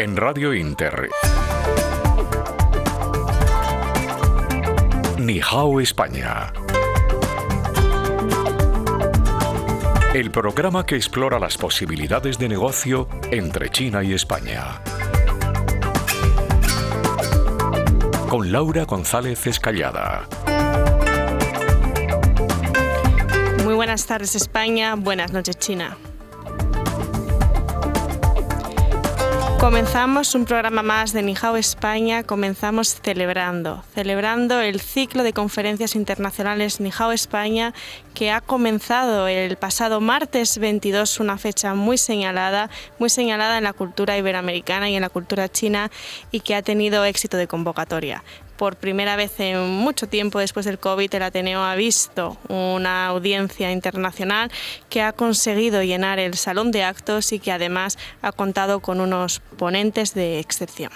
[0.00, 1.08] En Radio Inter.
[5.18, 6.52] Nihao España.
[10.14, 14.80] El programa que explora las posibilidades de negocio entre China y España.
[18.28, 20.28] Con Laura González Escallada.
[23.64, 25.96] Muy buenas tardes España, buenas noches China.
[29.58, 36.80] Comenzamos un programa más de Nihao España, comenzamos celebrando, celebrando el ciclo de conferencias internacionales
[36.80, 37.74] Nihao España
[38.14, 42.70] que ha comenzado el pasado martes 22, una fecha muy señalada,
[43.00, 45.90] muy señalada en la cultura iberoamericana y en la cultura china
[46.30, 48.22] y que ha tenido éxito de convocatoria
[48.58, 53.72] por primera vez en mucho tiempo después del COVID, el Ateneo ha visto una audiencia
[53.72, 54.50] internacional
[54.90, 59.40] que ha conseguido llenar el salón de actos y que además ha contado con unos
[59.56, 60.90] ponentes de excepción.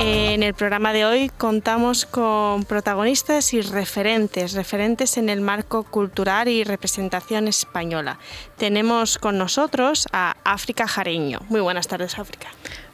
[0.00, 6.46] En el programa de hoy contamos con protagonistas y referentes, referentes en el marco cultural
[6.46, 8.18] y representación española.
[8.56, 11.40] Tenemos con nosotros a África Jareño.
[11.48, 12.48] Muy buenas tardes, África.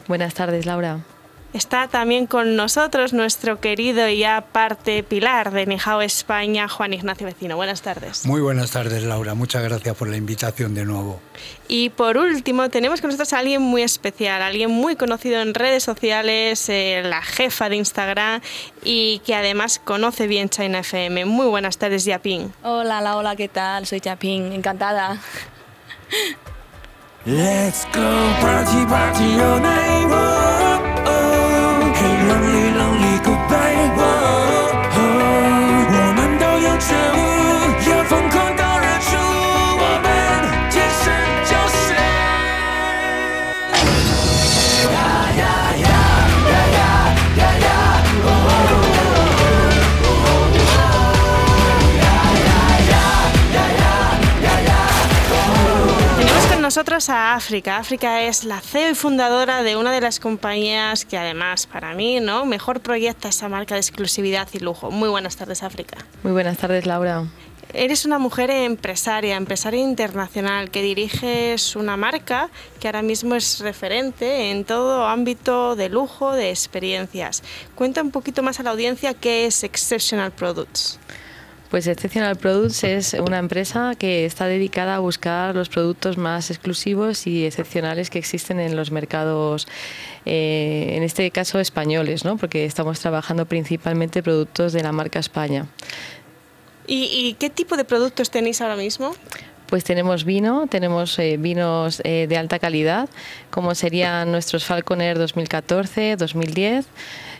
[0.09, 1.01] Buenas tardes, Laura.
[1.55, 7.29] Está también con nosotros nuestro querido y ya parte pilar de Nijao España, Juan Ignacio
[7.29, 7.55] Vecino.
[7.55, 8.27] Buenas tardes.
[8.27, 9.35] Muy buenas tardes, Laura.
[9.35, 11.21] Muchas gracias por la invitación de nuevo.
[11.69, 15.85] Y por último, tenemos con nosotros a alguien muy especial, alguien muy conocido en redes
[15.85, 18.41] sociales, eh, la jefa de Instagram
[18.83, 21.25] y que además conoce bien China FM.
[21.25, 22.53] Muy buenas tardes, Yaping.
[22.65, 23.87] Hola, la hola, ¿qué tal?
[23.87, 25.21] Soy Yaping, encantada.
[27.25, 28.03] Let's go
[28.41, 30.94] party party all night
[56.75, 57.77] nosotros a África.
[57.77, 62.19] África es la CEO y fundadora de una de las compañías que además para mí
[62.19, 64.91] no mejor proyecta esa marca de exclusividad y lujo.
[64.91, 65.99] Muy buenas tardes, África.
[66.25, 67.27] Muy buenas tardes, Laura.
[67.73, 74.51] Eres una mujer empresaria, empresaria internacional, que diriges una marca que ahora mismo es referente
[74.51, 77.45] en todo ámbito de lujo, de experiencias.
[77.77, 80.99] Cuenta un poquito más a la audiencia qué es Exceptional Products.
[81.75, 87.27] Pues Exceptional Products es una empresa que está dedicada a buscar los productos más exclusivos
[87.27, 89.67] y excepcionales que existen en los mercados,
[90.25, 92.37] eh, en este caso españoles, ¿no?
[92.37, 95.67] porque estamos trabajando principalmente productos de la marca España.
[96.87, 99.13] ¿Y, y qué tipo de productos tenéis ahora mismo?
[99.67, 103.09] Pues tenemos vino, tenemos eh, vinos eh, de alta calidad,
[103.51, 106.87] como serían nuestros Falconer 2014, 2010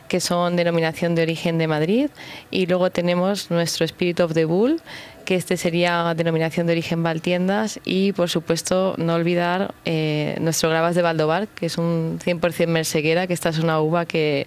[0.09, 2.11] que son denominación de origen de Madrid,
[2.51, 4.81] y luego tenemos nuestro Spirit of the Bull,
[5.25, 10.95] que este sería denominación de origen Valtiendas, y por supuesto no olvidar eh, nuestro Gravas
[10.95, 14.47] de Valdovar, que es un 100% merseguera, que esta es una uva que,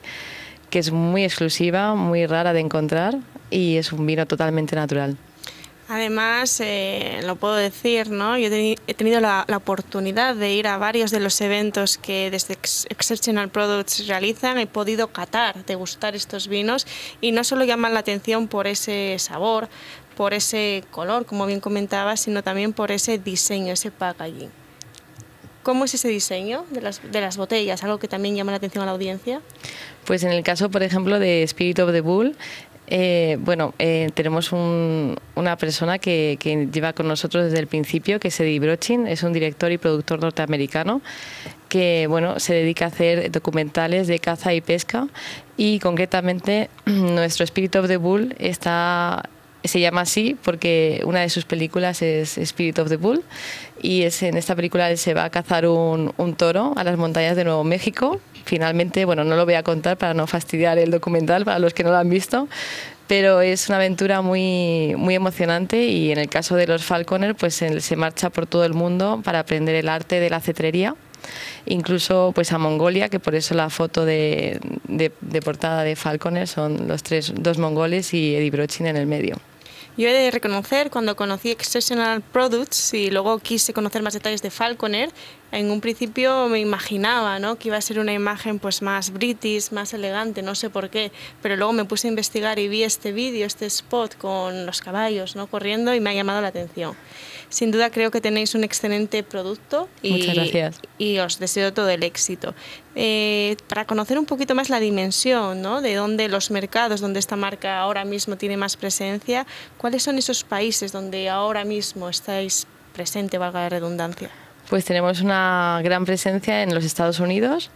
[0.70, 3.18] que es muy exclusiva, muy rara de encontrar,
[3.50, 5.18] y es un vino totalmente natural.
[5.90, 8.38] Además, eh, lo puedo decir, ¿no?
[8.38, 12.30] Yo he, teni- he tenido la, oportunidad de ir a varios de los eventos que
[12.30, 14.58] desde Ex- Exceptional Products realizan.
[14.58, 16.86] He podido catar, degustar estos vinos
[17.22, 19.70] y no solo llaman la atención por ese sabor,
[20.18, 24.52] por ese color, como bien comentaba, sino también por ese diseño, ese packaging.
[25.64, 27.84] ¿Cómo es ese diseño de las, de las botellas?
[27.84, 29.42] ¿Algo que también llama la atención a la audiencia?
[30.06, 32.36] Pues en el caso, por ejemplo, de Spirit of the Bull,
[32.88, 36.38] eh, bueno, eh, tenemos un- una persona que,
[36.72, 40.22] lleva con nosotros desde el principio, que es Eddie Brochin, es un director y productor
[40.22, 41.02] norteamericano
[41.68, 45.08] que bueno, se dedica a hacer documentales de caza y pesca
[45.58, 49.30] y concretamente nuestro Spirit of the Bull está
[49.66, 53.22] se llama así porque una de sus películas es Spirit of the Bull
[53.82, 57.36] y es en esta película él se va a cazar un toro a las montañas
[57.36, 58.22] de Nuevo México.
[58.48, 61.84] Finalmente, bueno, no lo voy a contar para no fastidiar el documental para los que
[61.84, 62.48] no lo han visto,
[63.08, 67.54] pero es una aventura muy, muy emocionante y en el caso de los Falconer, pues
[67.56, 70.96] se marcha por todo el mundo para aprender el arte de la cetrería
[71.66, 76.48] incluso pues a Mongolia, que por eso la foto de, de- de portada de Falconer
[76.48, 79.36] son los tres, dos mongoles y Eddie Brochin en el medio.
[79.98, 84.52] Yo he de reconocer, cuando conocí Exceptional Products y luego quise conocer más detalles de
[84.52, 85.10] Falconer,
[85.52, 87.58] en un principio me imaginaba ¿no?
[87.58, 91.12] que iba a ser una imagen pues más british, más elegante, no sé por qué,
[91.42, 95.36] pero luego me puse a investigar y vi este vídeo, este spot con los caballos
[95.36, 95.48] ¿no?
[95.48, 96.96] corriendo y me ha llamado la atención.
[97.50, 100.82] Sin duda creo que tenéis un excelente producto y, Muchas gracias.
[100.98, 102.54] y os deseo todo el éxito.
[102.96, 105.82] Eh, para conocer un poquito más la dimensión ¿no?
[105.82, 109.46] de dónde los mercados, donde esta marca ahora mismo tiene más presencia,
[109.78, 114.30] ¿cuáles son esos países donde ahora mismo estáis presente, valga la redundancia?
[114.70, 117.72] Pues tenemos una gran presencia en los Estados Unidos,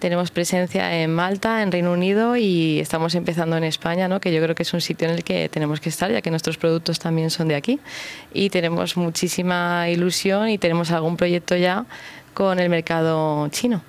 [0.00, 4.20] tenemos presencia en Malta, en Reino Unido y estamos empezando en España, ¿no?
[4.20, 6.30] que yo creo que es un sitio en el que tenemos que estar, ya que
[6.30, 7.78] nuestros productos también son de aquí.
[8.34, 11.86] Y tenemos muchísima ilusión y tenemos algún proyecto ya
[12.34, 13.80] con el mercado chino.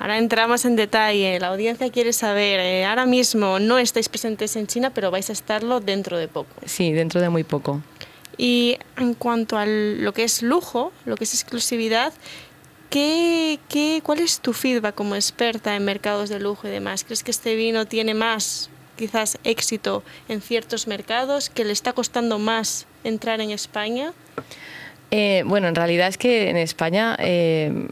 [0.00, 1.38] Ahora entramos en detalle.
[1.38, 5.32] La audiencia quiere saber, eh, ahora mismo no estáis presentes en China, pero vais a
[5.32, 6.50] estarlo dentro de poco.
[6.66, 7.80] Sí, dentro de muy poco.
[8.36, 12.12] Y en cuanto a lo que es lujo, lo que es exclusividad,
[12.90, 17.04] ¿qué, qué, cuál es tu feedback como experta en mercados de lujo y demás?
[17.04, 22.38] ¿Crees que este vino tiene más, quizás, éxito en ciertos mercados, que le está costando
[22.38, 24.12] más entrar en España?
[25.10, 27.86] Eh, bueno, en realidad es que en España eh,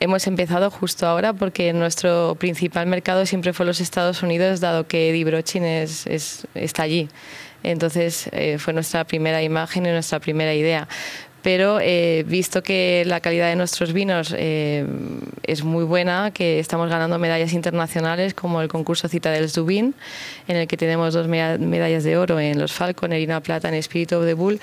[0.00, 5.10] hemos empezado justo ahora porque nuestro principal mercado siempre fue los Estados Unidos, dado que
[5.10, 7.08] Eddie Brochin es, es, está allí.
[7.62, 10.88] Entonces eh, fue nuestra primera imagen y nuestra primera idea.
[11.42, 14.84] Pero eh, visto que la calidad de nuestros vinos eh,
[15.44, 19.94] es muy buena, que estamos ganando medallas internacionales como el concurso Cita del Zubin,
[20.48, 23.74] en el que tenemos dos medallas de oro en los Falcon, y una plata en
[23.74, 24.60] Spirit of the Bull,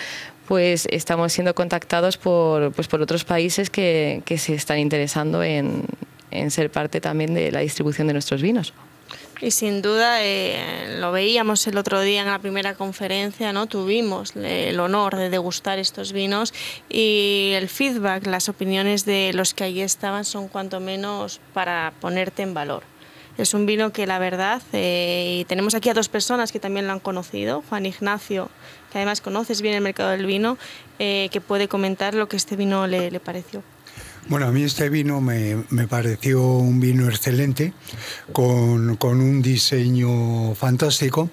[0.47, 5.85] pues estamos siendo contactados por, pues por otros países que, que se están interesando en,
[6.29, 8.73] en ser parte también de la distribución de nuestros vinos.
[9.41, 13.67] Y sin duda, eh, lo veíamos el otro día en la primera conferencia, ¿no?
[13.67, 16.53] tuvimos el honor de degustar estos vinos
[16.89, 22.43] y el feedback, las opiniones de los que allí estaban son cuanto menos para ponerte
[22.43, 22.83] en valor.
[23.37, 26.87] Es un vino que la verdad, eh, y tenemos aquí a dos personas que también
[26.87, 28.49] lo han conocido, Juan Ignacio,
[28.89, 30.57] que además conoces bien el mercado del vino,
[30.99, 33.61] eh, que puede comentar lo que este vino le pareció.
[34.27, 37.73] Bueno, a mí este vino me, me pareció un vino excelente,
[38.31, 41.29] con, con, un diseño fantástico.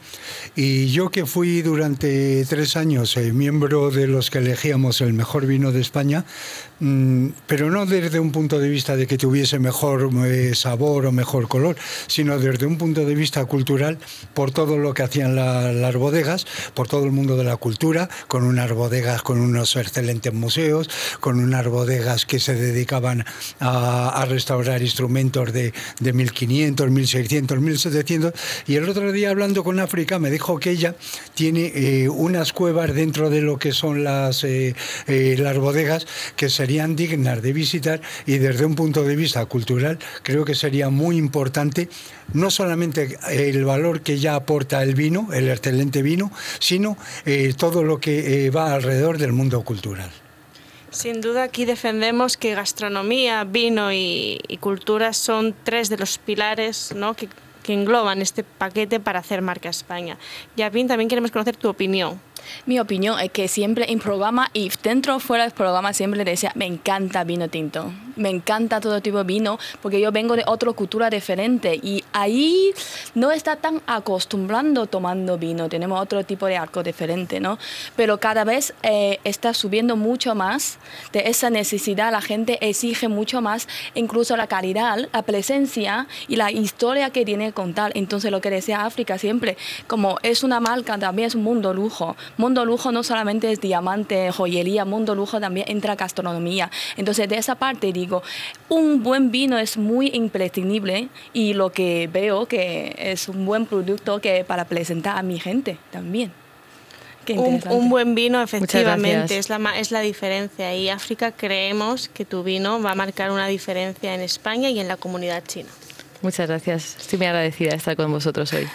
[0.56, 5.46] Y yo que fui durante tres años eh, miembro de los que elegíamos el mejor
[5.46, 6.26] vino de España,
[7.46, 11.46] pero no desde un punto de vista de que tuviese mejor eh, sabor o mejor
[11.46, 11.76] color,
[12.08, 13.98] sino desde un punto de vista cultural,
[14.34, 16.44] por todo lo que hacían la, las bodegas,
[16.74, 20.90] por todo el mundo de la cultura, con unas bodegas con unos excelentes museos,
[21.20, 23.24] con unas bodegas que se dedicaban
[23.60, 28.32] a, restaurar instrumentos de, de, 1500, 1600, 1700.
[28.66, 30.96] Y el otro día hablando con África me dijo que ella
[31.34, 34.74] tiene eh, unas cuevas dentro de lo que son las, eh,
[35.06, 40.44] las bodegas que serían dignas de visitar y desde un punto de vista cultural creo
[40.44, 41.88] que sería muy importante
[42.32, 46.96] no solamente el valor que ya aporta el vino, el excelente vino, sino
[47.26, 50.10] eh, todo lo que eh, va alrededor del mundo cultural.
[50.90, 56.92] Sin duda aquí defendemos que gastronomía, vino y, y cultura son tres de los pilares
[56.94, 57.14] ¿no?
[57.14, 57.28] que,
[57.68, 60.18] engloban este paquete para hacer marca España.
[60.56, 62.20] Yapín, también queremos conocer tu opinión.
[62.66, 66.66] Mi opinión es que siempre en programa y dentro fuera del programa siempre decía, me
[66.66, 71.10] encanta vino tinto, me encanta todo tipo de vino, porque yo vengo de otra cultura
[71.10, 72.72] diferente y ahí
[73.14, 77.58] no está tan acostumbrando tomando vino, tenemos otro tipo de arco diferente, ¿no?
[77.96, 80.78] Pero cada vez eh, está subiendo mucho más
[81.12, 86.50] de esa necesidad, la gente exige mucho más, incluso la calidad, la presencia y la
[86.50, 87.92] historia que tiene que contar.
[87.94, 89.56] Entonces lo que decía África siempre,
[89.86, 92.16] como es una marca, también es un mundo lujo.
[92.36, 96.70] Mundo lujo no solamente es diamante, joyería, mundo lujo también entra gastronomía.
[96.96, 98.22] Entonces, de esa parte digo,
[98.68, 104.20] un buen vino es muy imprescindible y lo que veo que es un buen producto
[104.20, 106.32] que para presentar a mi gente también.
[107.28, 110.74] Un, un, buen vino, efectivamente, es la, es la diferencia.
[110.74, 114.88] Y África creemos que tu vino va a marcar una diferencia en España y en
[114.88, 115.68] la comunidad china.
[116.20, 116.96] Muchas gracias.
[117.00, 118.66] Estoy muy agradecida de estar con vosotros hoy.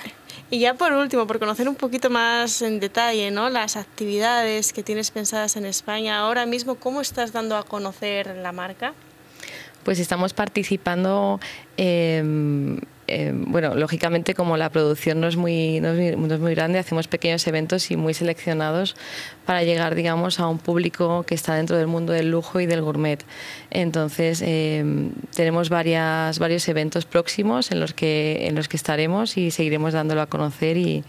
[0.50, 3.50] Y ya por último, por conocer un poquito más en detalle ¿no?
[3.50, 8.51] las actividades que tienes pensadas en España, ahora mismo, ¿cómo estás dando a conocer la
[8.51, 8.94] marca?
[9.84, 11.39] Pues estamos participando,
[11.77, 12.24] eh,
[13.07, 17.47] eh, bueno, lógicamente como la producción no es, muy, no es, muy, grande, hacemos pequeños
[17.47, 18.95] eventos y muy seleccionados
[19.45, 22.81] para llegar, digamos, a un público que está dentro del mundo del lujo y del
[22.81, 23.23] gourmet.
[23.71, 24.83] Entonces, eh,
[25.35, 30.21] tenemos varias, varios eventos próximos en los, que, en los que estaremos y seguiremos dándolo
[30.21, 31.03] a conocer y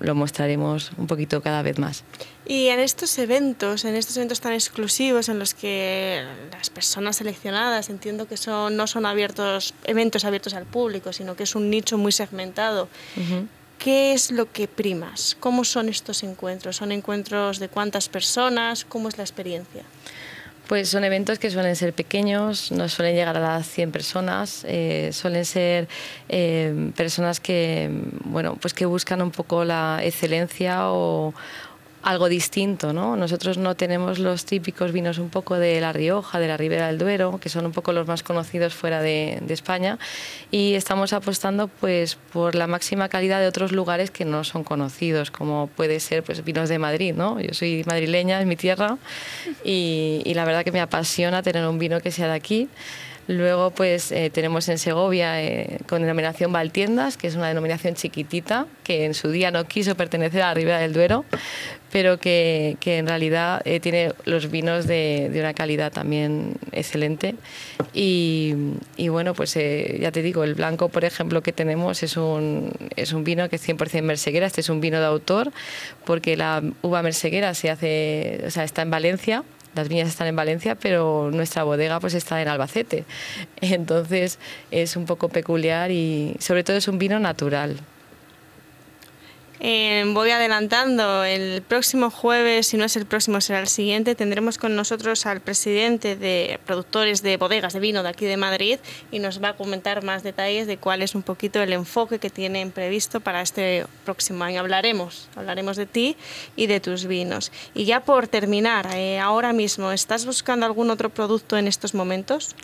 [0.00, 2.04] lo mostraremos un poquito cada vez más.
[2.46, 7.90] Y en estos eventos, en estos eventos tan exclusivos en los que las personas seleccionadas,
[7.90, 11.98] entiendo que son, no son abiertos, eventos abiertos al público, sino que es un nicho
[11.98, 12.88] muy segmentado.
[13.78, 15.36] ¿Qué es lo que primas?
[15.38, 16.76] ¿Cómo son estos encuentros?
[16.76, 18.84] ¿Son encuentros de cuántas personas?
[18.84, 19.82] ¿Cómo es la experiencia?
[20.66, 25.10] Pues son eventos que suelen ser pequeños, no suelen llegar a las 100 personas, eh,
[25.12, 25.86] suelen ser
[26.28, 27.88] eh, personas que,
[28.24, 31.34] bueno, pues que buscan un poco la excelencia o,
[32.06, 33.16] algo distinto, ¿no?
[33.16, 36.98] Nosotros no tenemos los típicos vinos un poco de La Rioja, de la Ribera del
[36.98, 39.98] Duero, que son un poco los más conocidos fuera de, España,
[40.52, 45.32] y estamos apostando pues por la máxima calidad de otros lugares que no son conocidos,
[45.32, 47.40] como puede ser pues vinos de Madrid, ¿no?
[47.40, 48.98] Yo soy madrileña, es mi tierra,
[49.64, 52.68] y, y la verdad que me apasiona tener un vino que sea de aquí.
[53.28, 58.66] Luego pues eh, tenemos en Segovia eh, con denominación Valtiendas, que es una denominación chiquitita,
[58.84, 61.24] que en su día no quiso pertenecer a la Ribera del Duero,
[61.96, 67.36] pero que, que en realidad eh, tiene los vinos de, de, una calidad también excelente.
[67.94, 68.54] Y,
[68.98, 73.14] y bueno, pues ya te digo, el blanco, por ejemplo, que tenemos es un, es
[73.14, 75.52] un vino que es 100% merseguera, este es un vino de autor,
[76.04, 79.42] porque la uva merseguera se hace, o sea, está en Valencia
[79.74, 83.04] las viñas están en Valencia, pero nuestra bodega pues está en Albacete.
[83.62, 84.38] Entonces
[84.70, 87.78] es un poco peculiar y sobre todo es un vino natural.
[89.58, 94.58] Eh, voy adelantando, el próximo jueves, si no es el próximo, será el siguiente, tendremos
[94.58, 98.78] con nosotros al presidente de productores de bodegas de vino de aquí de Madrid
[99.10, 102.28] y nos va a comentar más detalles de cuál es un poquito el enfoque que
[102.28, 104.60] tienen previsto para este próximo año.
[104.60, 106.16] Hablaremos, hablaremos de ti
[106.54, 107.50] y de tus vinos.
[107.74, 112.54] Y ya por terminar, eh, ahora mismo, ¿estás buscando algún otro producto en estos momentos?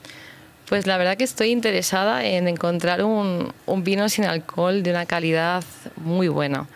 [0.73, 3.53] Pues la verdad que estoy interesada en encontrar un,
[3.85, 5.63] vino sin alcohol de una calidad
[5.97, 6.67] muy buena,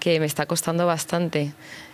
[0.00, 1.52] que me está costando bastante.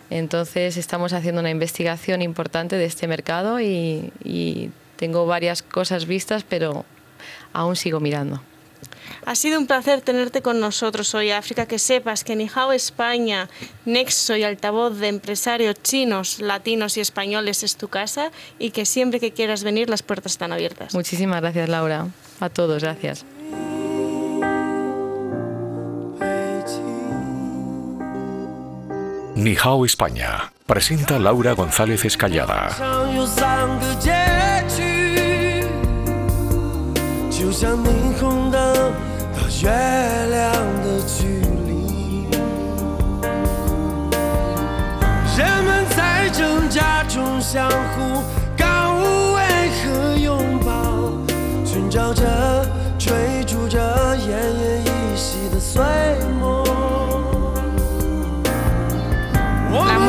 [0.09, 6.87] Entonces estamos haciendo una investigación importante de este mercado y tengo varias cosas vistas, pero
[7.53, 8.41] aún sigo mirando.
[9.25, 11.67] Ha sido un placer tenerte con nosotros hoy, África.
[11.67, 13.49] Que sepas que Nihao España,
[13.85, 19.21] nexo y altavoz de empresarios chinos, latinos y españoles es tu casa y que siempre
[19.21, 20.95] que quieras venir las puertas están abiertas.
[20.95, 22.09] Muchísimas gracias, Laura.
[22.41, 23.25] A todos, gracias.
[29.35, 32.71] Nihao España presenta Laura González Escallada.
[39.63, 40.53] 月亮
[40.83, 41.39] 的距
[41.69, 42.27] 离，
[45.39, 48.25] 人们在挣扎中相互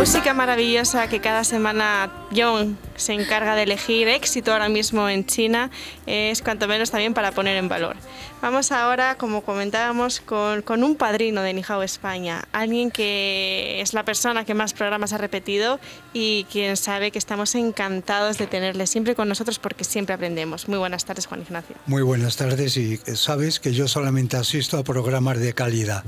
[0.04, 5.72] música maravillosa que cada semana John se encarga de elegir éxito ahora mismo en China
[6.06, 7.96] es cuanto menos también para poner en valor.
[8.42, 14.04] Vamos ahora, como comentábamos, con, con un padrino de Nihao España, alguien que es la
[14.04, 15.80] persona que más programas ha repetido
[16.12, 20.68] y quien sabe que estamos encantados de tenerle siempre con nosotros porque siempre aprendemos.
[20.68, 21.78] Muy buenas tardes, Juan Ignacio.
[21.86, 26.04] Muy buenas tardes y sabes que yo solamente asisto a programas de calidad.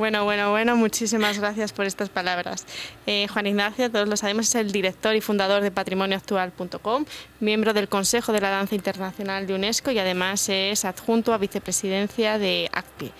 [0.00, 2.64] Bueno, bueno, bueno, muchísimas gracias por estas palabras.
[3.06, 7.04] Eh, Juan Ignacio, todos lo sabemos, es el director y fundador de patrimonioactual.com,
[7.40, 12.38] miembro del Consejo de la Danza Internacional de UNESCO y además es adjunto a vicepresidencia
[12.38, 13.12] de ACPI.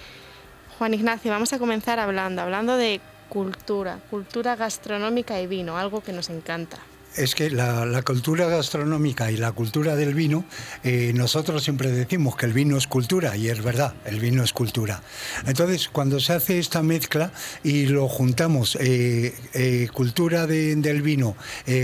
[0.78, 6.14] Juan Ignacio, vamos a comenzar hablando, hablando de cultura, cultura gastronómica y vino, algo que
[6.14, 6.78] nos encanta
[7.16, 10.44] es que la, cultura gastronómica y la cultura del vino,
[10.84, 14.52] eh, nosotros siempre decimos que el vino es cultura, y es verdad, el vino es
[14.52, 15.02] cultura.
[15.46, 21.36] Entonces, cuando se hace esta mezcla y lo juntamos, eh, eh, cultura de, del vino,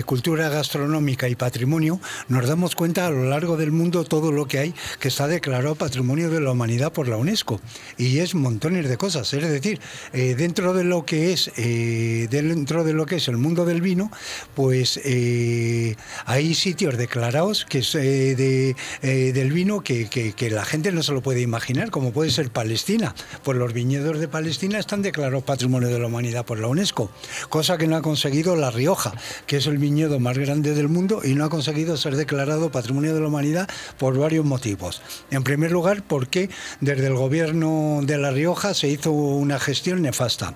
[0.04, 4.58] cultura gastronómica y patrimonio, nos damos cuenta a lo largo del mundo todo lo que
[4.58, 7.60] hay que está declarado Patrimonio de la Humanidad por la UNESCO.
[7.98, 9.32] Y es montones de cosas.
[9.32, 9.80] Es decir,
[10.12, 11.50] dentro de lo que es,
[12.30, 14.10] dentro de lo que es el mundo del vino,
[14.54, 15.96] pues eh,
[16.26, 21.02] hay sitios declarados que eh, de, eh, del vino que, que, que, la gente no
[21.02, 23.14] se lo puede imaginar, como puede ser Palestina.
[23.42, 27.10] Pues los viñedos de Palestina están declarados Patrimonio de la Humanidad por la UNESCO,
[27.48, 29.14] cosa que no ha conseguido La Rioja,
[29.46, 33.14] que es el viñedo más grande del mundo y no ha conseguido ser declarado Patrimonio
[33.14, 33.68] de la Humanidad
[33.98, 35.00] por varios motivos.
[35.30, 40.54] En primer lugar, porque desde el gobierno de La Rioja se hizo una gestión nefasta,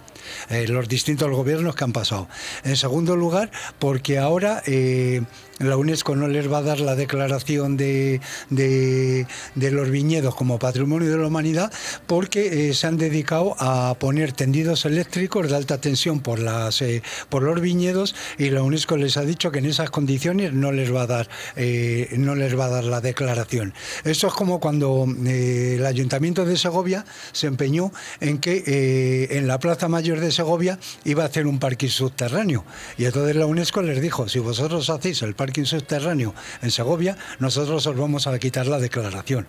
[0.68, 2.28] los distintos gobiernos que han pasado.
[2.64, 5.22] En segundo lugar, porque ahora eh,
[5.60, 11.10] la UNESCO no les va a dar la declaración de, de, los viñedos como patrimonio
[11.10, 11.72] de la humanidad
[12.06, 17.02] porque eh, se han dedicado a poner tendidos eléctricos de alta tensión por, las, eh,
[17.28, 20.92] por los viñedos y la UNESCO les ha dicho que en esas condiciones no les
[20.94, 23.74] va a dar, eh, no les va a dar la declaración.
[24.04, 29.88] Eso es como cuando el Ayuntamiento de Segovia se empeñó en que en la Plaza
[29.88, 32.64] Mayor de Segovia iba a hacer un parque subterráneo
[32.96, 37.84] y entonces la UNESCO les dijo, si vosotros hacéis el parking subterráneo en Segovia, nosotros
[37.84, 39.46] os vamos a quitar la declaración.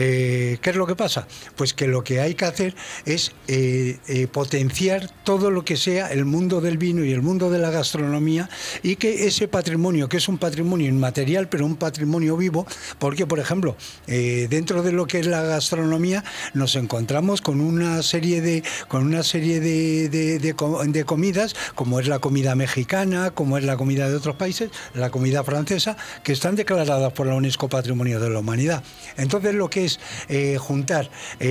[0.00, 1.26] Eh, ¿Qué es lo que pasa?
[1.56, 2.74] Pues que lo que hay que hacer
[3.04, 7.50] es eh, eh, potenciar todo lo que sea el mundo del vino y el mundo
[7.50, 8.48] de la gastronomía
[8.84, 12.64] y que ese patrimonio, que es un patrimonio inmaterial, pero un patrimonio vivo,
[13.00, 13.76] porque, por ejemplo,
[14.06, 16.22] dentro de lo que es la gastronomía
[16.54, 22.20] nos encontramos con una serie de, con una serie de, de comidas, como es la
[22.20, 27.12] comida mexicana, como es la comida de otros países, la comida francesa, que están declaradas
[27.12, 28.84] por la UNESCO Patrimonio de la Humanidad.
[29.16, 29.87] Entonces, lo que
[30.28, 31.46] eh, juntar eh,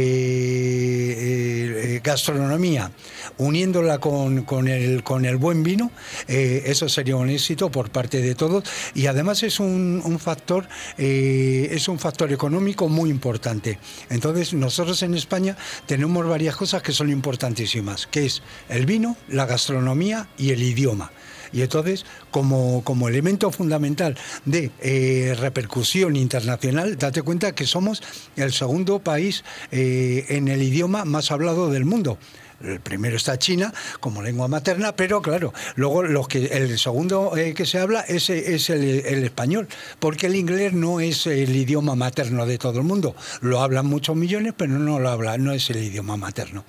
[1.98, 2.91] eh, gastronomía
[3.38, 5.91] uniéndola con, el, con el buen vino,
[6.27, 8.63] eso sería un éxito por parte de todos
[8.94, 10.67] y además es un, factor
[10.98, 13.79] es un factor económico muy importante.
[14.10, 19.46] Entonces nosotros en España tenemos varias cosas que son importantísimas, que es el vino, la
[19.46, 21.12] gastronomía y el idioma.
[21.51, 28.01] Y entonces, como, como elemento fundamental de eh, repercusión internacional, date cuenta que somos
[28.35, 32.17] el segundo país eh, en el idioma más hablado del mundo.
[32.63, 37.53] El primero está China como lengua materna, pero claro, luego los que, el segundo eh,
[37.53, 38.83] que se habla es, es el,
[39.23, 39.67] español,
[39.99, 43.15] porque el inglés no es el idioma materno de todo el mundo.
[43.41, 46.65] Lo hablan muchos millones, pero no lo hablan, no es el idioma materno.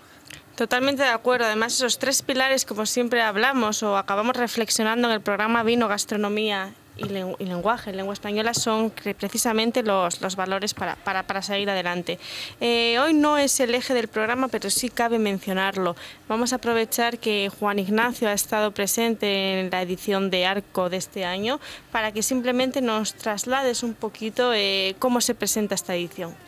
[0.58, 1.46] Totalmente de acuerdo.
[1.46, 6.74] Además, esos tres pilares, como siempre hablamos o acabamos reflexionando en el programa Vino, Gastronomía
[6.96, 12.18] y, lenguaje, lengua española, son precisamente los, los valores para, para, para, seguir adelante.
[12.60, 15.94] Eh, hoy no es el eje del programa, pero sí cabe mencionarlo.
[16.26, 20.96] Vamos a aprovechar que Juan Ignacio ha estado presente en la edición de Arco de
[20.96, 21.60] este año
[21.92, 26.47] para que simplemente nos traslades un poquito eh, cómo se presenta esta edición.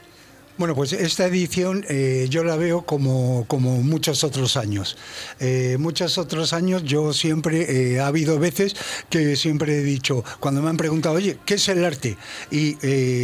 [0.61, 4.99] Bueno, pues esta edición eh, yo la veo como, como muchos otros años.
[5.39, 8.77] Eh, muchos otros años yo siempre, eh, ha habido veces
[9.09, 12.19] que siempre he dicho, cuando me han preguntado, oye, ¿qué es el arte?
[12.51, 12.77] Y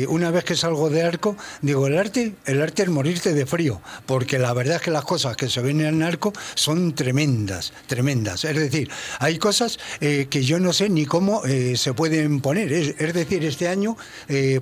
[0.07, 3.83] una vez que salgo de arco, digo, el arte, el arte es morirte de frío,
[4.07, 8.47] porque la verdad es que las cosas que se ven en arco son tremendas, tremendas.
[8.47, 11.43] Es decir, hay cosas que yo no sé ni cómo
[11.75, 12.73] se pueden poner.
[12.73, 13.99] Es, decir, este año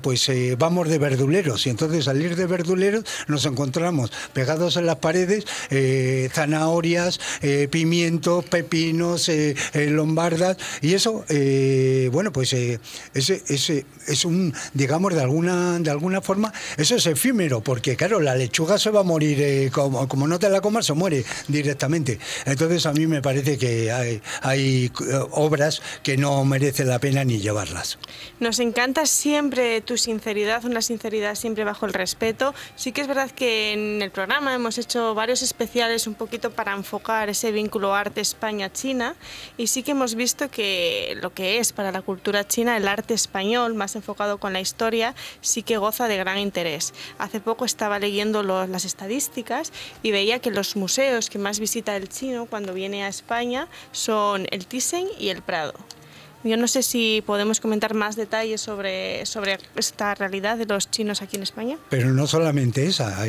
[0.03, 2.64] pues vamos de verduleros y entonces salir de verduleros
[3.27, 11.25] nos encontramos pegados en las paredes eh, zanahorias, eh, pimientos, pepinos, eh, lombardas y eso,
[12.11, 12.81] bueno, pues ese,
[13.15, 18.35] ese es un, digamos, de alguna, de alguna forma, eso es efímero, porque claro, la
[18.35, 22.19] lechuga se va a morir, como, como no te la comas, se muere directamente.
[22.45, 24.91] Entonces a mí me parece que hay, hay
[25.31, 27.99] obras que no merece la pena ni llevarlas.
[28.41, 32.44] Nos encanta siempre tu sinceridad, una sinceridad siempre bajo el respeto
[32.75, 36.73] Sí que es verdad que en el programa hemos hecho varios especiales un poquito para
[36.73, 39.15] enfocar ese vínculo arte España-China
[39.57, 43.15] y sí que hemos visto que lo que es para la cultura china el arte
[43.15, 46.93] español, más enfocado con la historia, sí que goza de gran interés.
[47.19, 52.09] Hace poco estaba leyendo las estadísticas y veía que los museos que más visita el
[52.09, 55.75] chino cuando viene a España son el Thyssen y el Prado.
[56.45, 61.23] Yo no sé si podemos comentar más detalles sobre, sobre esta realidad de los chinos
[61.23, 61.79] aquí en España.
[61.89, 63.25] Pero no solamente esa.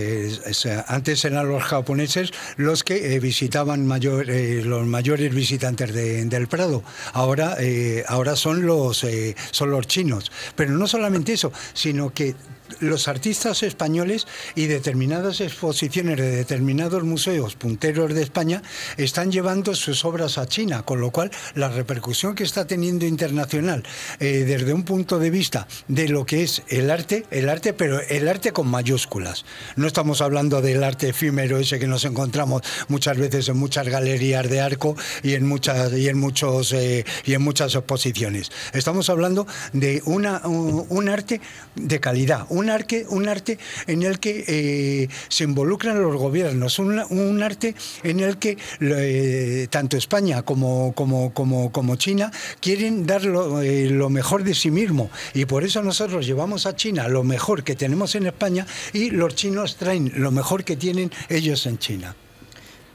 [0.88, 6.84] antes eran los japoneses los que eh, visitaban mayor, eh, los mayores visitantes del Prado.
[7.14, 9.06] Ahora, eh, ahora son, los,
[9.52, 10.32] son los chinos.
[10.58, 12.36] Pero no solamente eso, sino que
[12.80, 18.62] los artistas españoles y determinadas exposiciones de determinados museos punteros de España
[18.98, 23.84] están llevando sus obras a China, con lo cual la repercusión que está teniendo internacional
[24.20, 28.00] eh, desde un punto de vista de lo que es el arte, el arte, pero
[28.02, 29.46] el arte con mayúsculas.
[29.76, 34.50] No estamos hablando del arte efímero ese que nos encontramos muchas veces en muchas galerías
[34.50, 38.52] de arco y en muchas y en muchos eh, y en muchas exposiciones.
[38.74, 41.42] Estamos hablando de una, un arte
[41.76, 47.44] de calidad, un arte, un arte en el que eh, se involucran los gobiernos, un,
[47.44, 53.90] arte en el que eh, tanto España como, como, como, como, China quieren dar eh,
[53.90, 57.76] lo, mejor de sí mismo y por eso nosotros llevamos a China lo mejor que
[57.76, 62.16] tenemos en España y los chinos traen lo mejor que tienen ellos en China.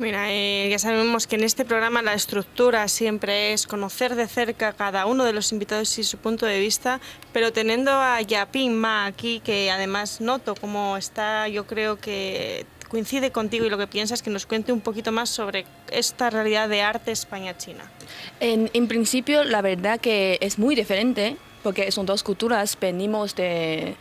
[0.01, 4.73] Mira, eh, ya sabemos que en este programa la estructura siempre es conocer de cerca
[4.73, 7.03] cada uno de los invitados y su punto de vista,
[7.35, 13.31] pero teniendo a Yapin Ma aquí, que además noto cómo está, yo creo que coincide
[13.31, 16.81] contigo y lo que piensas, que nos cuente un poquito más sobre esta realidad de
[16.81, 17.85] arte España-China.
[18.41, 23.97] En, en principio, la verdad que es muy diferente, porque son dos culturas, venimos de,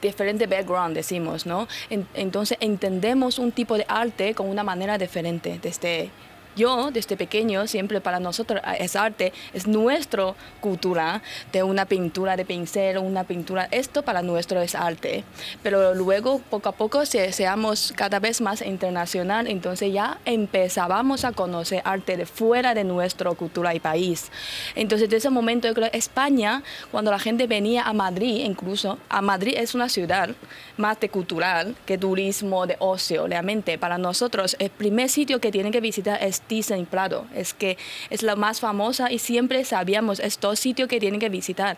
[0.00, 1.68] diferente background, decimos, ¿no?
[2.14, 6.10] entonces entendemos un tipo de arte con una manera diferente, desde
[6.56, 12.44] yo desde pequeño siempre para nosotros es arte, es nuestra cultura de una pintura de
[12.44, 15.24] pincel, una pintura, esto para nuestro es arte.
[15.62, 21.32] Pero luego poco a poco se, seamos cada vez más internacional, entonces ya empezábamos a
[21.32, 24.30] conocer arte de fuera de nuestra cultura y país.
[24.74, 29.20] Entonces de ese momento yo creo España, cuando la gente venía a Madrid, incluso, a
[29.20, 30.30] Madrid es una ciudad
[30.76, 33.78] más de cultural que turismo de ocio, realmente.
[33.78, 37.26] Para nosotros el primer sitio que tienen que visitar es Disney Prado.
[37.34, 37.76] Es que
[38.10, 41.76] es la más famosa y siempre sabíamos estos sitios que tienen que visitar.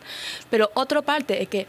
[0.50, 1.66] Pero otra parte es que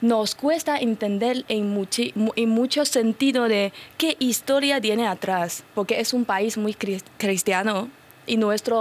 [0.00, 1.88] nos cuesta entender en,
[2.36, 7.88] en mucho sentido de qué historia tiene atrás, porque es un país muy cristiano
[8.26, 8.76] y nuestra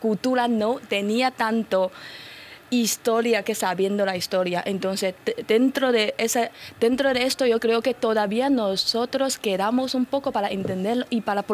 [0.00, 1.90] cultura no tenía tanto
[2.70, 4.62] historia que sabiendo la historia.
[4.64, 5.14] Entonces,
[5.46, 6.50] dentro de, ese,
[6.80, 11.44] dentro de esto yo creo que todavía nosotros quedamos un poco para entenderlo y para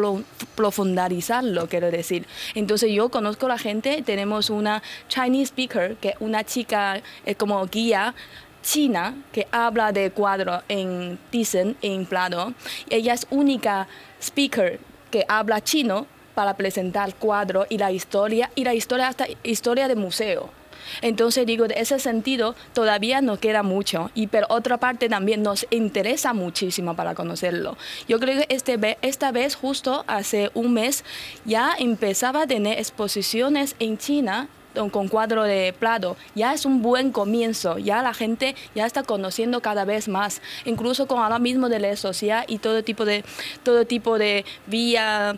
[0.57, 2.27] profundizarlo, quiero decir.
[2.55, 7.65] Entonces, yo conozco a la gente, tenemos una Chinese speaker, que una chica eh, como
[7.67, 8.15] guía,
[8.63, 12.55] china que habla de cuadro en Thyssen, en Plado.
[12.89, 13.89] Ella es única
[14.21, 14.79] speaker
[15.11, 19.97] que habla chino para presentar cuadro y la historia, y la historia hasta historia de
[19.97, 20.62] museo.
[21.01, 25.67] Entonces digo, de ese sentido todavía nos queda mucho, y pero otra parte también nos
[25.71, 27.77] interesa muchísimo para conocerlo.
[28.09, 31.05] Yo creo que este, esta vez justo hace un mes
[31.45, 34.49] ya empezaba a tener exposiciones en China
[34.91, 39.61] con cuadro de Prado, ya es un buen comienzo, ya la gente ya está conociendo
[39.61, 43.25] cada vez más, incluso con ahora mismo de redes sociales y todo tipo de,
[43.63, 45.37] todo tipo de vía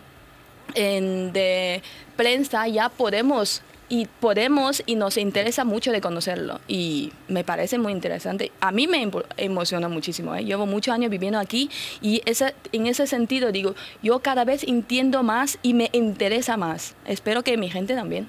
[0.73, 1.83] de
[2.15, 7.93] prensa, ya podemos y podemos y nos interesa mucho de conocerlo y me parece muy
[7.93, 8.51] interesante.
[8.59, 10.35] A mí me emociona muchísimo.
[10.35, 10.43] ¿eh?
[10.43, 11.69] Llevo muchos años viviendo aquí
[12.01, 16.95] y ese, en ese sentido digo, yo cada vez entiendo más y me interesa más.
[17.05, 18.27] Espero que mi gente también.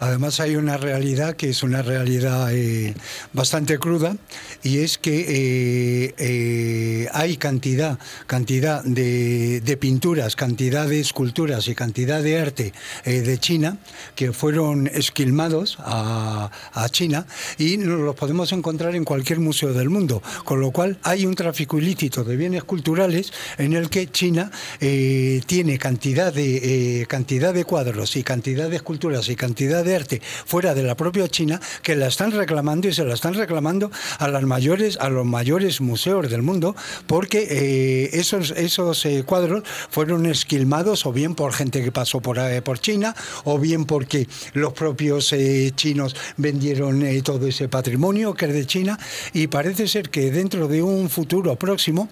[0.00, 2.94] Además hay una realidad que es una realidad eh,
[3.32, 4.16] bastante cruda
[4.62, 12.22] y es que eh, eh, hay cantidad, cantidad de, pinturas, cantidad de esculturas y cantidad
[12.22, 12.72] de arte
[13.04, 13.78] de China
[14.14, 17.26] que fueron esquilmados a, a, China
[17.58, 21.34] y nos los podemos encontrar en cualquier museo del mundo, con lo cual hay un
[21.34, 28.16] tráfico ilícito de bienes culturales en el que China tiene cantidad de, cantidad de cuadros
[28.16, 32.06] y cantidad de esculturas y cantidad de arte fuera de la propia China que la
[32.06, 36.42] están reclamando y se la están reclamando a las mayores a los mayores museos del
[36.42, 36.74] mundo
[37.06, 42.38] porque eh, esos esos eh, cuadros fueron esquilmados o bien por gente que pasó por
[42.38, 45.34] eh, por China o bien porque los propios
[45.76, 48.98] chinos vendieron todo ese patrimonio que es de China
[49.32, 52.08] y parece ser que dentro de un futuro próximo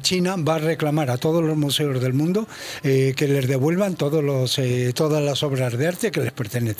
[0.00, 2.46] China va a reclamar a todos los museos del mundo
[2.82, 4.60] que les devuelvan todos los
[4.94, 6.73] todas las obras de arte que les pertenecen.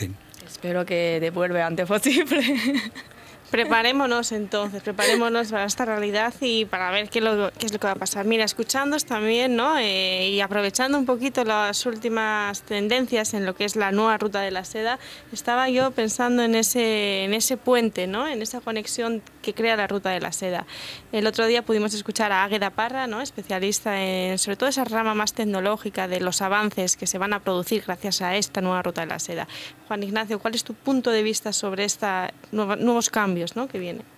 [0.46, 2.40] Espero que devuelva antes posible.
[3.55, 7.93] Preparémonos entonces, preparémonos para esta realidad y para ver qué, qué es lo que va
[7.93, 8.25] a pasar.
[8.27, 9.79] Mira, escuchándos también ¿no?
[9.79, 14.40] Eh, y aprovechando un poquito las últimas tendencias en lo que es la nueva ruta
[14.40, 14.99] de la seda,
[15.33, 18.27] estaba yo pensando en ese, en ese puente, ¿no?
[18.27, 20.67] en esa conexión que crea la ruta de la seda.
[21.12, 23.21] El otro día pudimos escuchar a Águeda Parra, ¿no?
[23.21, 27.38] especialista en sobre todo esa rama más tecnológica de los avances que se van a
[27.40, 29.47] producir gracias a esta nueva ruta de la seda.
[29.87, 33.43] Juan Ignacio, ¿cuál es tu punto de vista sobre estos nuevos cambios?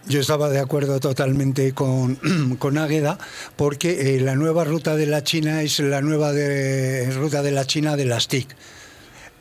[0.06, 2.16] Yo estaba de acuerdo totalmente con,
[2.58, 3.18] con Águeda
[3.56, 7.96] porque eh, la nueva ruta de la China es la nueva ruta de la China
[7.96, 8.48] de las TIC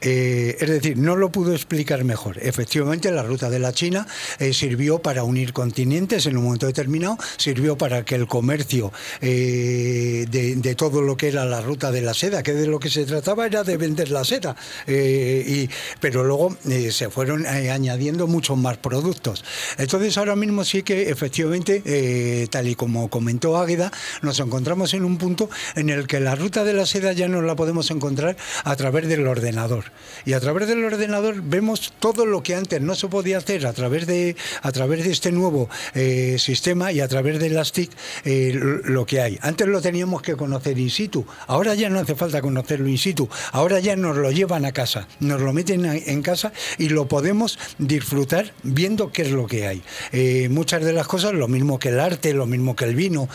[0.02, 2.38] eh, es decir, no lo pudo explicar mejor.
[2.42, 4.06] Efectivamente, la ruta de la China
[4.40, 10.26] eh, sirvió para unir continentes en un momento determinado, sirvió para que el comercio eh,
[10.30, 13.06] de, todo lo que era la ruta de la seda, que de lo que se
[13.06, 14.56] trataba era de vender la seda,
[14.88, 15.70] y,
[16.02, 16.58] pero luego
[16.92, 19.46] se fueron añadiendo muchos más productos.
[19.78, 25.18] Entonces, ahora mismo sí que efectivamente, tal y como comentó Águeda, nos encontramos en un
[25.18, 28.76] punto en el que la ruta de la seda ya no la podemos encontrar a
[28.76, 29.85] través del ordenador
[30.26, 33.74] Y a través del ordenador vemos todo lo que antes no se podía hacer a
[33.74, 37.92] través de, a través de este nuevo eh, sistema y a través de las TIC
[38.24, 38.54] eh,
[38.86, 39.38] lo que hay.
[39.42, 43.30] Antes lo teníamos que conocer in situ, ahora ya no hace falta conocerlo in situ,
[43.52, 47.60] ahora ya nos lo llevan a casa, nos lo meten en casa y lo podemos
[47.78, 49.84] disfrutar viendo qué es lo que hay.
[50.12, 53.30] Eh, muchas de las cosas, lo mismo que el arte, lo mismo que el vino,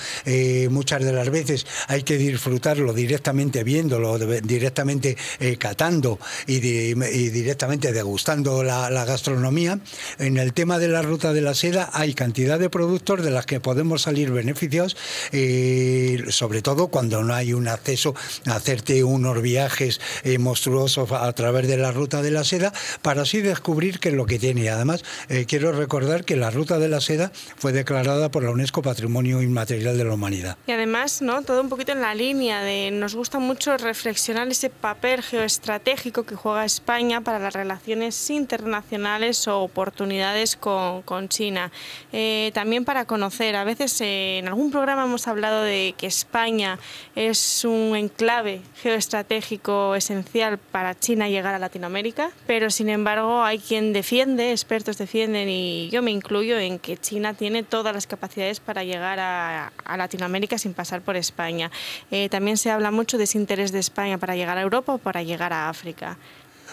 [0.70, 5.16] muchas de las veces hay que disfrutarlo directamente viéndolo, directamente
[5.58, 9.80] catando y, directamente degustando la, gastronomía.
[10.18, 13.46] En el tema de la ruta de la seda hay cantidad de productos de las
[13.46, 14.96] que podemos salir beneficios,
[15.32, 18.14] eh, sobre todo cuando no hay un acceso
[18.46, 22.72] a hacerte unos viajes eh, monstruosos a través de la ruta de la seda,
[23.02, 24.68] para así descubrir qué es lo que tiene.
[24.68, 28.82] Además, eh, quiero recordar que la ruta de la seda fue declarada por la UNESCO
[28.82, 30.56] Patrimonio Inmaterial de la Humanidad.
[30.66, 31.42] Y además, ¿no?
[31.42, 36.36] todo un poquito en la línea de nos gusta mucho reflexionar ese papel geoestratégico que
[36.36, 41.72] juega España para las relaciones internacionales o oportunidades con, con China.
[42.12, 46.78] Eh, también para conocer, a veces eh, en algún programa hemos hablado de que España
[47.16, 53.92] es un enclave geoestratégico esencial para China llegar a Latinoamérica, pero sin embargo hay quien
[53.92, 58.84] defiende, expertos defienden y yo me incluyo en que China tiene todas las capacidades para
[58.84, 61.72] llegar a, Latinoamérica sin pasar por España.
[62.12, 64.98] Eh, también se habla mucho de ese interés de España para llegar a Europa o
[64.98, 66.19] para llegar a África.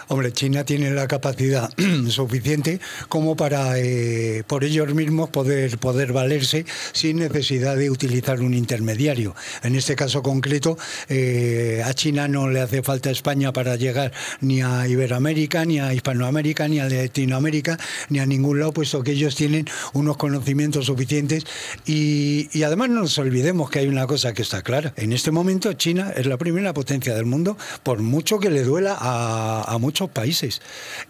[0.09, 1.69] Hombre, China tiene la capacidad
[2.07, 8.53] suficiente como para eh, por ellos mismos poder, poder valerse sin necesidad de utilizar un
[8.53, 9.35] intermediario.
[9.63, 10.77] En este caso concreto,
[11.09, 15.93] eh, a China no le hace falta España para llegar ni a Iberoamérica, ni a
[15.93, 21.45] Hispanoamérica, ni a Latinoamérica, ni a ningún lado, puesto que ellos tienen unos conocimientos suficientes.
[21.85, 24.93] Y, además no nos olvidemos que hay una cosa que está clara.
[24.97, 28.97] En este momento China es la primera potencia del mundo, por mucho que le duela
[28.99, 30.61] a, a muchos países.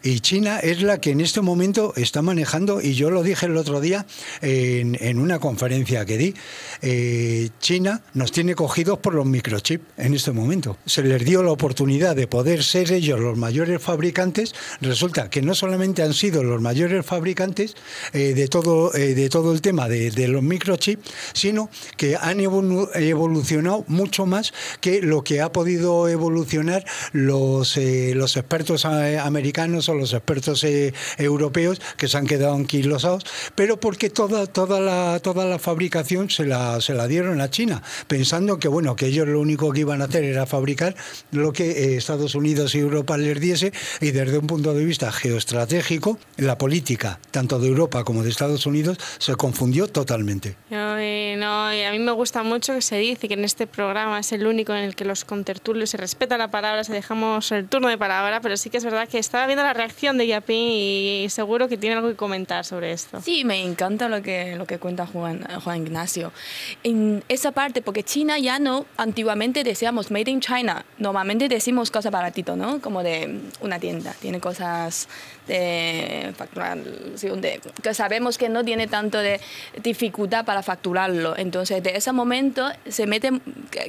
[0.03, 3.57] Y China es la que en este momento está manejando, y yo lo dije el
[3.57, 4.05] otro día
[4.41, 6.33] en, una conferencia que di,
[6.81, 10.77] eh, China nos tiene cogidos por los microchips en este momento.
[10.85, 14.53] Se les dio la oportunidad de poder ser ellos los mayores fabricantes.
[14.81, 17.75] Resulta que no solamente han sido los mayores fabricantes
[18.13, 22.39] eh, de, todo, eh, de todo el tema de, de los microchips, sino que han
[22.39, 29.93] evolucionado mucho más que lo que ha podido evolucionar los, los expertos eh, americanos o
[29.93, 33.23] los expertos eh, europeos que se han quedado anquilosados,
[33.55, 37.81] pero porque toda, toda, la, toda la fabricación se la, se la dieron a China,
[38.07, 40.95] pensando que, bueno, que ellos lo único que iban a hacer era fabricar
[41.31, 45.11] lo que eh, Estados Unidos y Europa les diese y desde un punto de vista
[45.11, 50.55] geoestratégico, la política tanto de Europa como de Estados Unidos se confundió totalmente.
[50.69, 54.47] No, a mí me gusta mucho que se dice que en este programa es el
[54.47, 57.97] único en el que los contertulios se respeta la palabra, se dejamos el turno de
[57.97, 61.67] palabra, pero sí que es verdad que estaba viendo la reacción de Yapín y seguro
[61.67, 63.21] que tiene algo que comentar sobre esto.
[63.21, 66.31] Sí, me encanta lo que, lo que cuenta Juan, Juan Ignacio.
[66.83, 72.11] En esa parte, porque China ya no, antiguamente decíamos Made in China, normalmente decimos cosas
[72.11, 72.81] baratito, ¿no?
[72.81, 75.07] Como de una tienda, tiene cosas
[75.47, 76.77] de facturar,
[77.81, 79.39] que sabemos que no tiene tanto de
[79.81, 81.37] dificultad para facturarlo.
[81.37, 83.31] Entonces, de ese momento se mete,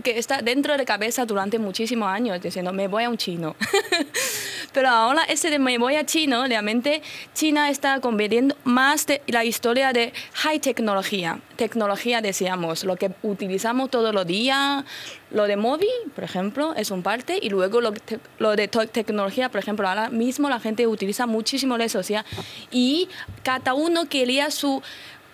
[0.03, 3.57] que, está dentro de la cabeza durante muchísimos años, diciendo, me voy a un chino.
[4.73, 7.03] Pero ahora ese de me voy a chino, realmente
[7.35, 11.41] China está convirtiendo más de la historia de high tecnología.
[11.57, 14.85] Tecnología, decíamos, lo que utilizamos todos los días,
[15.31, 17.93] lo de móvil, por ejemplo, es un parte, y luego lo,
[18.39, 22.31] lo de tecnología, por ejemplo, ahora mismo la gente utiliza muchísimo redes sociales
[22.71, 23.09] y
[23.43, 24.83] cada uno quería su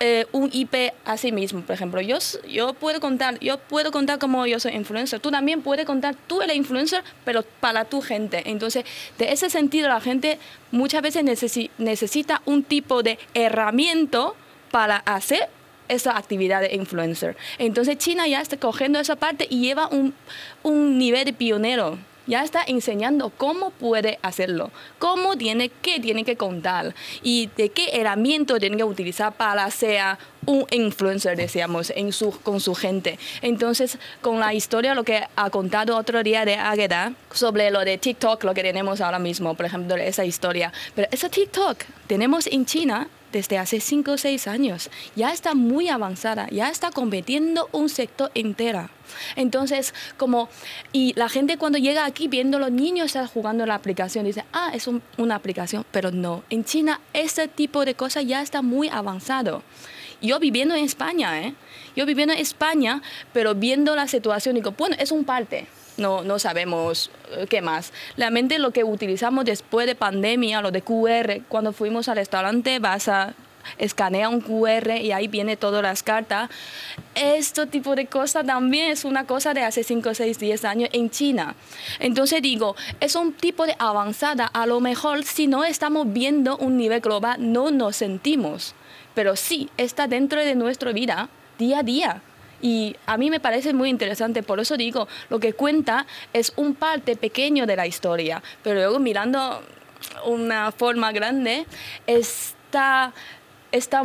[0.01, 1.61] eh, un IP a sí mismo.
[1.61, 2.17] Por ejemplo, yo,
[2.49, 5.21] yo, puedo contar, yo puedo contar como yo soy influencer.
[5.21, 8.43] Tú también puedes contar, tú eres influencer, pero para tu gente.
[8.49, 8.83] Entonces,
[9.17, 10.37] de ese sentido, la gente
[10.71, 11.23] muchas veces
[11.77, 14.31] necesita un tipo de herramienta
[14.69, 15.47] para hacer
[15.87, 17.35] esa actividad de influencer.
[17.57, 20.13] Entonces, China ya está cogiendo esa parte y lleva un,
[20.63, 26.35] un nivel de pionero ya está enseñando cómo puede hacerlo, cómo tiene, qué tiene que
[26.35, 32.31] contar y de qué herramienta tiene que utilizar para ser un influencer, decíamos, en su,
[32.31, 33.17] con su gente.
[33.41, 37.97] Entonces, con la historia, lo que ha contado otro día de Águeda sobre lo de
[37.97, 40.71] TikTok, lo que tenemos ahora mismo, por ejemplo, esa historia.
[40.93, 44.89] Pero ese TikTok tenemos en China desde hace 5 o 6 años.
[45.17, 48.89] Ya está muy avanzada, ya está compitiendo un sector entero.
[49.35, 50.47] Entonces, como,
[50.93, 54.71] y la gente cuando llega aquí viendo los niños están jugando la aplicación, dice, ah,
[54.73, 56.43] es una aplicación, pero no.
[56.49, 59.63] En China, este tipo de cosas ya está muy avanzado.
[60.21, 61.55] Yo viviendo en España, ¿eh?
[61.93, 63.01] Yo viviendo en España,
[63.33, 67.93] pero viendo la situación, digo, bueno, es un parte no, no sabemos eh, qué más.
[68.17, 73.07] Realmente lo que utilizamos después de pandemia, lo de QR, cuando fuimos al restaurante vas
[73.07, 73.33] a
[73.77, 76.49] escanea un QR y ahí viene todas las cartas.
[77.15, 81.09] Este tipo de cosas también es una cosa de hace 5, 6, 10 años en
[81.09, 81.55] China.
[81.99, 84.45] Entonces digo, es un tipo de avanzada.
[84.45, 88.75] A lo mejor si no estamos viendo un nivel global, no nos sentimos.
[89.13, 92.21] Pero sí, está dentro de nuestra vida día a día.
[92.65, 96.73] Y a mí me parece muy interesante, por eso digo, lo que cuenta es un
[96.73, 99.61] parte pequeño de la historia, pero luego mirando
[100.25, 101.67] una forma grande,
[102.07, 103.13] está
[103.71, 104.01] está,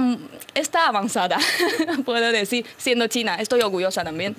[0.52, 1.38] está avanzada,
[2.04, 3.36] puedo decir, siendo China.
[3.36, 4.36] Estoy orgullosa también.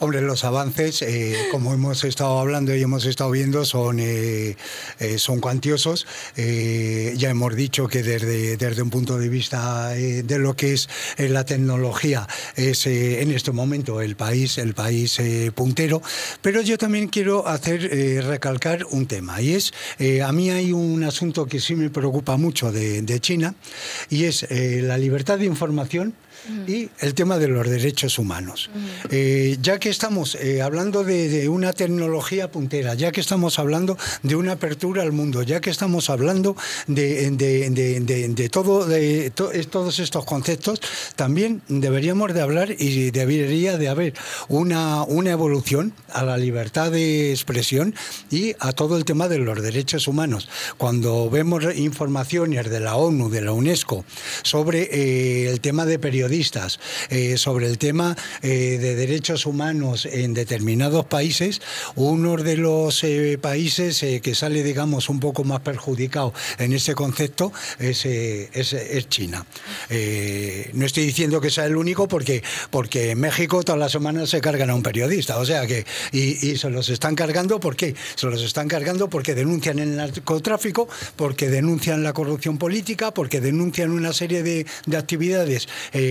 [0.00, 4.56] Hombre, los avances, eh, como hemos estado hablando y hemos estado viendo, son, eh,
[5.00, 6.06] eh, son cuantiosos.
[6.36, 11.44] ya hemos dicho que desde, desde un punto de vista de lo que es la
[11.44, 15.20] tecnología, es en este momento el país, el país
[15.56, 16.00] puntero.
[16.42, 19.72] Pero yo también quiero hacer recalcar un tema, y es,
[20.24, 23.56] a mí hay un asunto que sí me preocupa mucho de China,
[24.10, 26.14] y es la libertad de información
[26.66, 28.70] y el tema de los derechos humanos.
[29.10, 34.36] Eh, ya que estamos eh, hablando de, una tecnología puntera, ya que estamos hablando de
[34.36, 40.80] una apertura al mundo, ya que estamos hablando de, de todo, de todos estos conceptos,
[41.16, 44.14] también deberíamos de hablar y debería de haber
[44.48, 47.94] una, una evolución a la libertad de expresión
[48.30, 50.48] y a todo el tema de los derechos humanos.
[50.76, 54.04] Cuando vemos informaciones de la ONU, de la UNESCO,
[54.42, 56.27] sobre eh, el tema de periodismo,
[57.10, 61.62] eh, sobre el tema eh, de derechos humanos en determinados países,
[61.96, 67.52] uno de los eh, países que sale, digamos, un poco más perjudicado en ese concepto
[67.78, 69.46] es, es, China.
[70.74, 74.40] no estoy diciendo que sea el único porque, porque en México todas las semanas se
[74.40, 77.94] cargan a un periodista, o sea que, y, se los están cargando, ¿por qué?
[78.16, 83.90] Se los están cargando porque denuncian el narcotráfico, porque denuncian la corrupción política, porque denuncian
[83.90, 85.68] una serie de, de actividades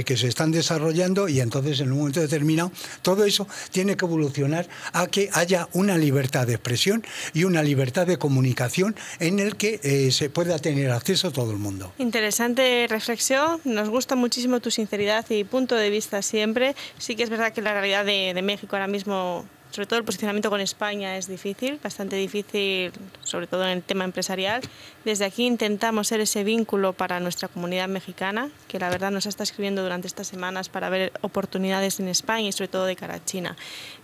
[0.07, 4.65] que se están desarrollando y entonces en un momento determinado todo eso tiene que evolucionar
[4.93, 9.81] a que haya una libertad de expresión y una libertad de comunicación en el que
[9.83, 11.91] eh, se pueda tener acceso a todo el mundo.
[11.97, 16.73] Interesante reflexión, nos gusta muchísimo tu sinceridad y punto de vista siempre.
[16.97, 20.05] Sí que es verdad que la realidad de, de México ahora mismo sobre todo el
[20.05, 22.91] posicionamiento con España es difícil, bastante difícil,
[23.23, 24.61] sobre todo en el tema empresarial.
[25.05, 29.43] Desde aquí intentamos ser ese vínculo para nuestra comunidad mexicana, que la verdad nos está
[29.43, 33.25] escribiendo durante estas semanas para ver oportunidades en España y sobre todo de cara a
[33.25, 33.55] China.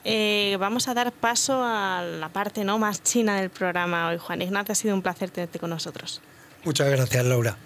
[0.03, 2.77] Eh, vamos a dar paso a la parte ¿no?
[2.77, 4.73] más china del programa hoy, Juan Ignacio.
[4.73, 6.21] Ha sido un placer tenerte con nosotros.
[6.63, 7.57] Muchas gracias, Laura.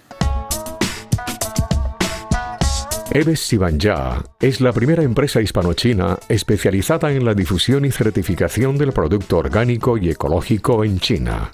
[3.19, 9.39] Eves Sibanja es la primera empresa hispano-china especializada en la difusión y certificación del producto
[9.39, 11.51] orgánico y ecológico en China.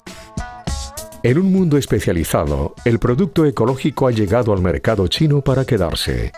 [1.23, 6.34] En un mundo especializado, el producto ecológico ha llegado al mercado chino para quedarse.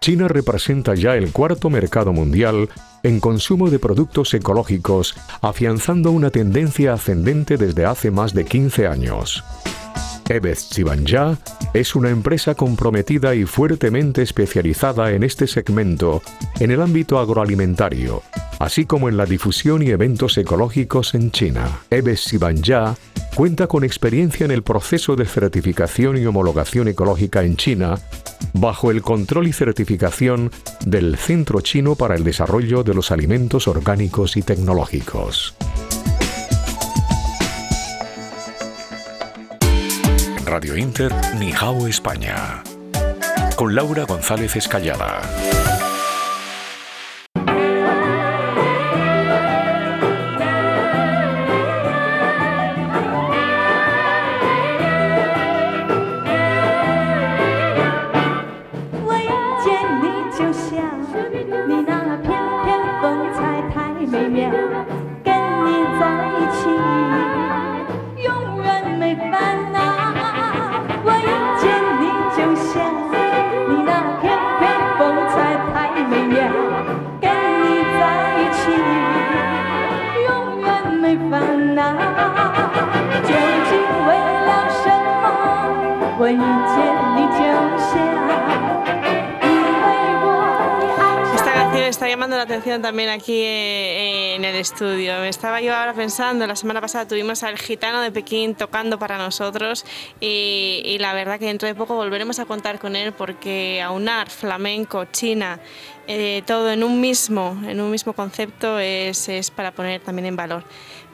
[0.00, 2.68] China representa ya el cuarto mercado mundial
[3.04, 9.44] en consumo de productos ecológicos, afianzando una tendencia ascendente desde hace más de 15 años.
[10.28, 11.38] Ebez Chibanja
[11.74, 16.22] es una empresa comprometida y fuertemente especializada en este segmento
[16.60, 18.22] en el ámbito agroalimentario,
[18.58, 21.80] así como en la difusión y eventos ecológicos en China.
[21.90, 22.96] Ebez Sibanja
[23.34, 27.98] cuenta con experiencia en el proceso de certificación y homologación ecológica en China,
[28.52, 30.50] bajo el control y certificación
[30.84, 35.54] del Centro Chino para el Desarrollo de los Alimentos Orgánicos y Tecnológicos.
[40.52, 42.62] Radio Inter Nihao España.
[43.56, 45.22] Con Laura González Escallada.
[92.92, 95.14] También aquí eh, en el estudio.
[95.20, 99.16] Me estaba yo ahora pensando, la semana pasada tuvimos al gitano de Pekín tocando para
[99.16, 99.86] nosotros
[100.20, 105.06] y, la verdad que dentro de poco volveremos a contar con él porque aunar flamenco,
[105.06, 105.58] China,
[106.06, 110.36] eh, todo en un mismo, en un mismo concepto es, es para poner también en
[110.36, 110.62] valor.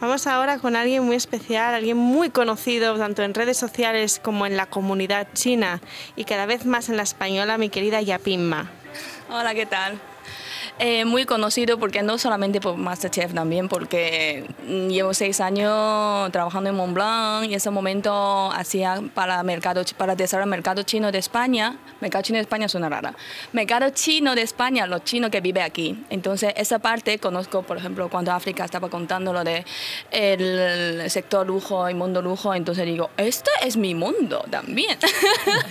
[0.01, 4.57] Vamos ahora con alguien muy especial, alguien muy conocido tanto en redes sociales como en
[4.57, 5.81] la comunidad china
[6.17, 8.69] y cada vez más en la española, mi querida Yapinma.
[9.31, 10.01] Hola, ¿qué tal?
[10.81, 16.71] Eh, muy conocido porque no solamente por Masterchef, también porque mm, llevo seis años trabajando
[16.71, 21.19] en Montblanc y en ese momento hacía para mercado para desarrollar el mercado chino de
[21.19, 21.77] España.
[22.01, 23.13] Mercado chino de España suena rara.
[23.53, 26.05] Mercado chino de España, los chinos que viven aquí.
[26.11, 29.65] Entonces esa parte conozco, por ejemplo, cuando África estaba contando lo de
[30.13, 34.97] el sector lujo y mundo lujo, entonces digo, este es mi mundo también.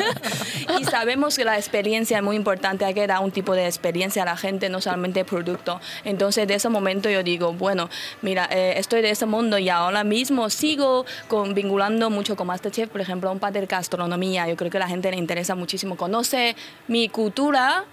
[0.81, 4.23] y sabemos que la experiencia es muy importante, hay que dar un tipo de experiencia
[4.23, 5.79] a la gente, no solamente producto.
[6.03, 7.89] Entonces, de ese momento yo digo, bueno,
[8.21, 12.89] mira, eh, estoy de ese mundo y ahora mismo sigo con, vinculando mucho con Masterchef,
[12.89, 14.47] por ejemplo, un parte de gastronomía.
[14.47, 15.95] Yo creo que la gente le interesa muchísimo.
[15.95, 16.55] Conoce
[16.87, 17.85] mi cultura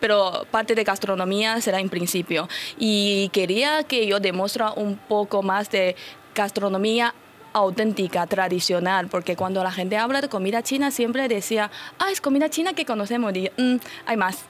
[0.00, 2.46] pero parte de gastronomía será en principio.
[2.78, 5.96] Y quería que yo demuestre un poco más de
[6.34, 7.14] gastronomía
[7.54, 12.50] auténtica, tradicional, porque cuando la gente habla de comida china siempre decía, ah, es comida
[12.50, 13.76] china que conocemos, y mm,
[14.06, 14.44] hay más.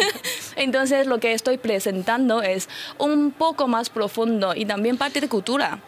[0.56, 5.80] Entonces lo que estoy presentando es un poco más profundo y también parte de cultura.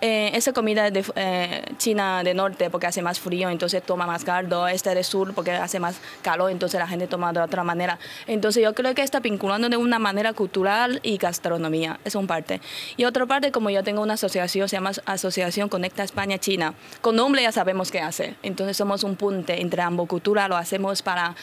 [0.00, 4.24] Eh, esa comida de eh, China de norte porque hace más frío, entonces toma más
[4.24, 8.00] caldo, este de sur porque hace más calor, entonces la gente toma de otra manera.
[8.26, 12.60] Entonces yo creo que está vinculando de una manera cultural y gastronomía, es un parte.
[12.96, 17.42] Y otra parte, como yo tengo una asociación, se llama Asociación Conecta España-China, con nombre
[17.42, 18.36] ya sabemos qué hace.
[18.42, 21.36] Entonces somos un punte entre ambos culturas, lo hacemos para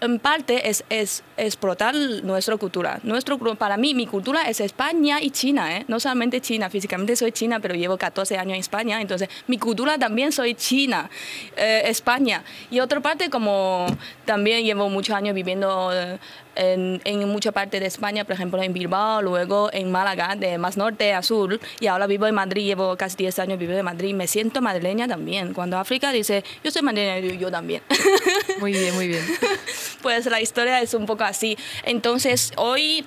[0.00, 3.00] en parte es, es, explotar nuestra cultura.
[3.02, 5.84] Nuestro, para mí, mi cultura es España y China, ¿eh?
[5.88, 9.98] no solamente China, físicamente soy china, pero llevo 14 años en España, entonces mi cultura
[9.98, 11.08] también soy China,
[11.56, 12.44] eh, España.
[12.70, 13.86] Y otra parte, como
[14.24, 16.18] también llevo muchos años viviendo eh,
[16.56, 20.76] en, en mucha parte de España, por ejemplo en Bilbao, luego en Málaga, de más
[20.76, 24.14] norte a sur, y ahora vivo en Madrid, llevo casi 10 años viviendo en Madrid,
[24.14, 25.54] me siento madrileña también.
[25.54, 27.82] Cuando África dice, yo soy madrileña, yo, yo también.
[28.60, 29.22] Muy bien, muy bien.
[30.02, 31.58] pues la historia es un poco así.
[31.84, 33.04] Entonces, hoy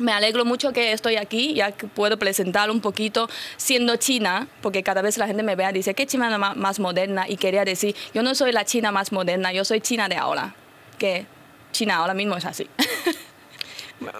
[0.00, 4.82] me alegro mucho que estoy aquí, ya que puedo presentar un poquito siendo china, porque
[4.82, 7.28] cada vez la gente me vea y dice, ¿qué china más moderna?
[7.28, 10.54] Y quería decir, yo no soy la china más moderna, yo soy china de ahora,
[10.98, 11.26] que
[11.76, 12.66] China ahora mismo es así.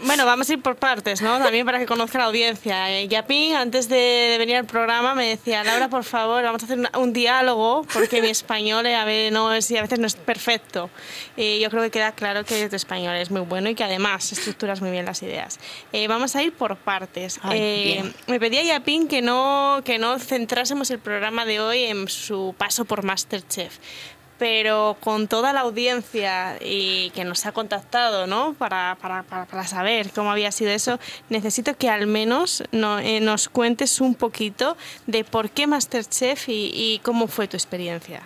[0.07, 1.39] Bueno, vamos a ir por partes, ¿no?
[1.39, 2.91] También para que conozca la audiencia.
[2.99, 6.79] Eh, Yaping, antes de venir al programa, me decía, Laura, por favor, vamos a hacer
[6.97, 10.89] un, diálogo, porque mi español a, veces no es, a veces no es perfecto.
[11.37, 14.33] Y yo creo que queda claro que tu español es muy bueno y que además
[14.33, 15.59] estructuras muy bien las ideas.
[15.93, 17.39] Eh, vamos a ir por partes.
[17.53, 22.55] Eh, me pedía Yaping que no, que no centrásemos el programa de hoy en su
[22.57, 23.79] paso por Masterchef
[24.39, 28.55] pero con toda la audiencia y que nos ha contactado ¿no?
[28.55, 33.49] para, para, para, saber cómo había sido eso, necesito que al menos no, eh, nos
[33.49, 34.77] cuentes un poquito
[35.07, 38.23] de por qué Masterchef y, y cómo fue tu experiencia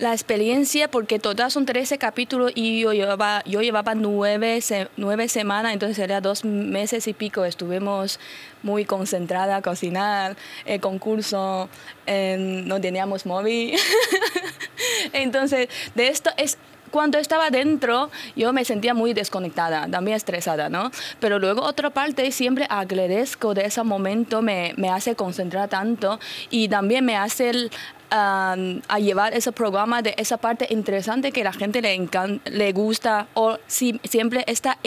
[0.00, 4.60] la experiencia, porque todas son 13 capítulos y yo llevaba, yo llevaba nueve,
[4.96, 7.44] nueve semanas, entonces sería dos meses y pico.
[7.44, 8.18] Estuvimos
[8.62, 11.68] muy concentrada a cocinar, el concurso,
[12.06, 13.76] no teníamos móvil.
[15.12, 16.58] entonces, de esto es
[16.90, 20.90] cuando estaba dentro, yo me sentía muy desconectada, también estresada, ¿no?
[21.20, 26.18] Pero luego otra parte, siempre agradezco de ese momento, me, me hace concentrar tanto
[26.50, 27.70] y también me hace
[28.10, 32.08] el, a llevar ese programa de esa parte interesante que la gente le,
[32.44, 34.78] le gusta o si, siempre está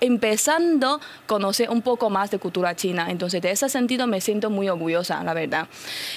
[0.00, 3.06] empezando a conocer un poco más de cultura china.
[3.10, 5.68] Entonces, de ese sentido me siento muy orgullosa, la verdad.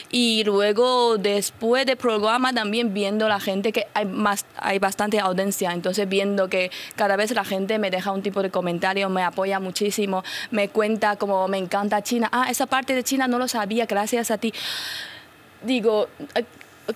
[0.09, 5.71] Y luego, después del programa, también viendo la gente que hay, más, hay bastante audiencia.
[5.71, 9.59] Entonces, viendo que cada vez la gente me deja un tipo de comentario, me apoya
[9.59, 12.29] muchísimo, me cuenta como me encanta China.
[12.31, 14.53] Ah, esa parte de China no lo sabía, gracias a ti
[15.63, 16.07] digo,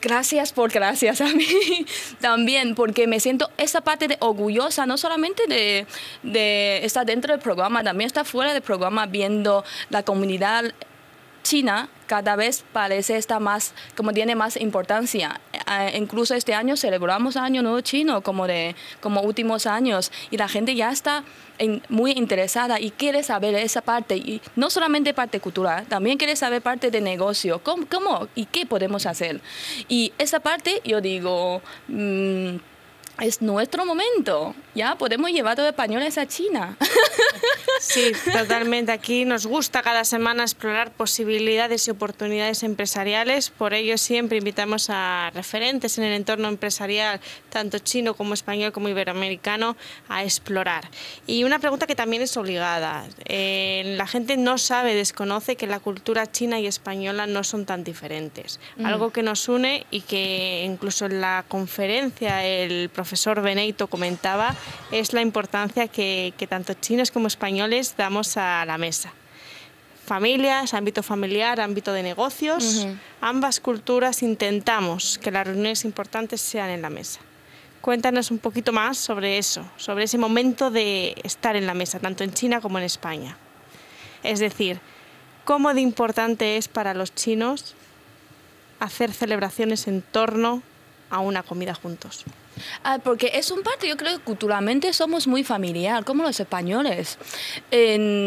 [0.01, 1.45] gracias por gracias a mí
[2.19, 5.85] también, porque me siento esa parte de orgullosa, no solamente de,
[6.23, 10.73] de estar dentro del programa, también estar fuera del programa viendo la comunidad
[11.43, 15.39] china cada vez parece estar más, como tiene más importancia.
[15.53, 20.47] Eh, incluso este año celebramos Año Nuevo Chino como, de, como últimos años y la
[20.47, 21.23] gente ya está
[21.89, 26.61] muy interesada y quiere saber esa parte, y no solamente parte cultural, también quiere saber
[26.61, 29.39] parte de negocio, cómo, cómo y qué podemos hacer.
[29.87, 31.61] Y esa parte yo digo...
[31.87, 32.57] Mm,
[33.19, 34.55] es nuestro momento.
[34.75, 36.77] Ya podemos llevar los españoles a China.
[37.79, 38.93] Sí, totalmente.
[38.93, 43.49] Aquí nos gusta cada semana explorar posibilidades y oportunidades empresariales.
[43.49, 48.87] Por ello siempre invitamos a referentes en el entorno empresarial, tanto chino como español como
[48.87, 49.75] iberoamericano,
[50.07, 50.89] a explorar.
[51.27, 53.05] Y una pregunta que también es obligada.
[53.25, 57.83] Eh, la gente no sabe, desconoce que la cultura china y española no son tan
[57.83, 58.61] diferentes.
[58.77, 58.85] Mm.
[58.85, 63.02] Algo que nos une y que incluso en la conferencia el profesor
[63.41, 64.55] Beneito comentaba
[64.91, 69.13] es la importancia que, que tanto chinos como españoles damos a la mesa.
[70.05, 72.87] Familias, ámbito familiar, ámbito de negocios,
[73.21, 77.21] ambas culturas intentamos que las reuniones importantes sean en la mesa.
[77.79, 82.25] Cuéntanos un poquito más sobre eso, sobre ese momento de estar en la mesa, tanto
[82.25, 83.37] en China como en España.
[84.23, 84.79] Es decir,
[85.45, 87.75] cómo de importante es para los chinos
[88.81, 90.61] hacer celebraciones en torno
[91.09, 92.25] a una comida juntos.
[92.83, 97.17] Ah, porque es un parte, yo creo que culturalmente somos muy familiar, como los españoles.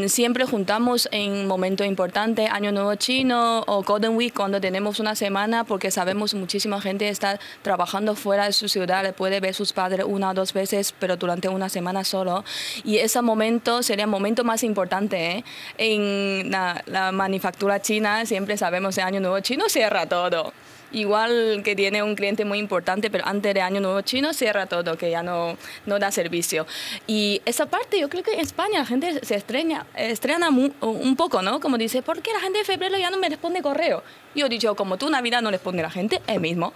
[0.08, 5.64] siempre juntamos en momentos importantes, Año Nuevo Chino o Golden Week, cuando tenemos una semana,
[5.64, 10.30] porque sabemos muchísima gente está trabajando fuera de su ciudad, puede ver sus padres una
[10.30, 12.44] o dos veces, pero durante una semana solo.
[12.84, 15.38] Y ese momento sería el momento más importante.
[15.38, 15.44] ¿eh?
[15.78, 20.52] En la, la manufactura china siempre sabemos que Año Nuevo Chino cierra todo
[20.92, 24.96] igual que tiene un cliente muy importante, pero antes de Año Nuevo Chino cierra todo,
[24.96, 25.56] que ya no,
[25.86, 26.66] no da servicio.
[27.06, 31.42] Y esa parte yo creo que en España la gente se estrena, estrena un poco,
[31.42, 31.60] ¿no?
[31.60, 34.02] Como dice, ¿por qué la gente de febrero ya no me responde correo?
[34.36, 36.74] Yo he dicho, como tú Navidad no responde la gente, el mismo.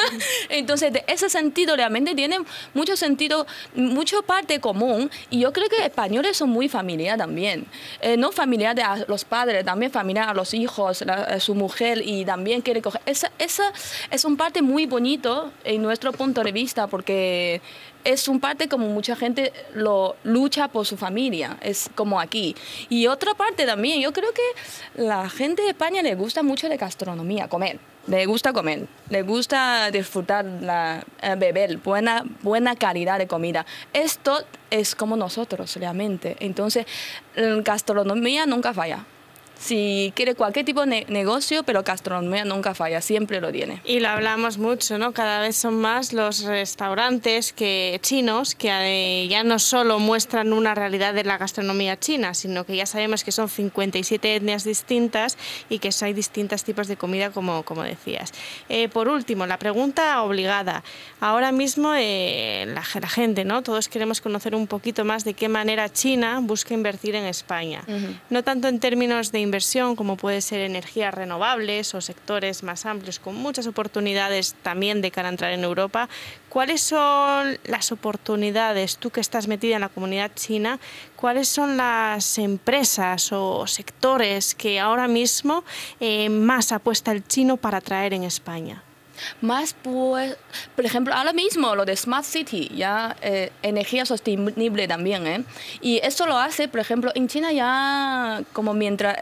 [0.48, 2.38] Entonces, de ese sentido realmente tiene
[2.72, 5.10] mucho sentido, mucha parte común.
[5.28, 7.66] Y yo creo que españoles son muy familiares también.
[8.00, 12.24] Eh, no familiar de los padres, también familiar a los hijos, a su mujer y
[12.24, 13.02] también quiere coger.
[13.04, 13.51] Esa, esa
[14.10, 17.60] es un parte muy bonito en nuestro punto de vista porque
[18.04, 22.56] es un parte como mucha gente lo lucha por su familia, es como aquí.
[22.88, 26.76] Y otra parte también, yo creo que la gente de España le gusta mucho de
[26.76, 27.78] gastronomía, comer.
[28.08, 33.64] Le gusta comer, le gusta disfrutar, la, eh, beber, buena, buena calidad de comida.
[33.92, 36.36] Esto es como nosotros realmente.
[36.40, 36.84] Entonces,
[37.62, 39.04] gastronomía nunca falla
[39.62, 43.80] si quiere cualquier tipo de negocio, pero gastronomía nunca falla, siempre lo tiene.
[43.84, 45.12] Y lo hablamos mucho, ¿no?
[45.12, 50.74] Cada vez son más los restaurantes que, chinos que eh, ya no solo muestran una
[50.74, 55.38] realidad de la gastronomía china, sino que ya sabemos que son 57 etnias distintas
[55.68, 58.32] y que hay distintos tipos de comida, como, como decías.
[58.68, 60.82] Eh, por último, la pregunta obligada.
[61.20, 63.62] Ahora mismo eh, la, gente, ¿no?
[63.62, 67.84] Todos queremos conocer un poquito más de qué manera China busca invertir en España.
[68.30, 73.18] No tanto en términos de inversión como puede ser energías renovables o sectores más amplios
[73.18, 76.08] con muchas oportunidades también de cara a entrar en Europa.
[76.48, 80.78] ¿Cuáles son las oportunidades, tú que estás metida en la comunidad china,
[81.16, 85.64] cuáles son las empresas o sectores que ahora mismo
[86.00, 88.82] eh, más apuesta el chino para traer en España?
[89.40, 90.36] más pues,
[90.74, 95.44] por ejemplo, ahora mismo lo de Smart City, ya eh, energía sostenible también, ¿eh?
[95.80, 99.18] Y eso lo hace, por ejemplo, en China ya como mientras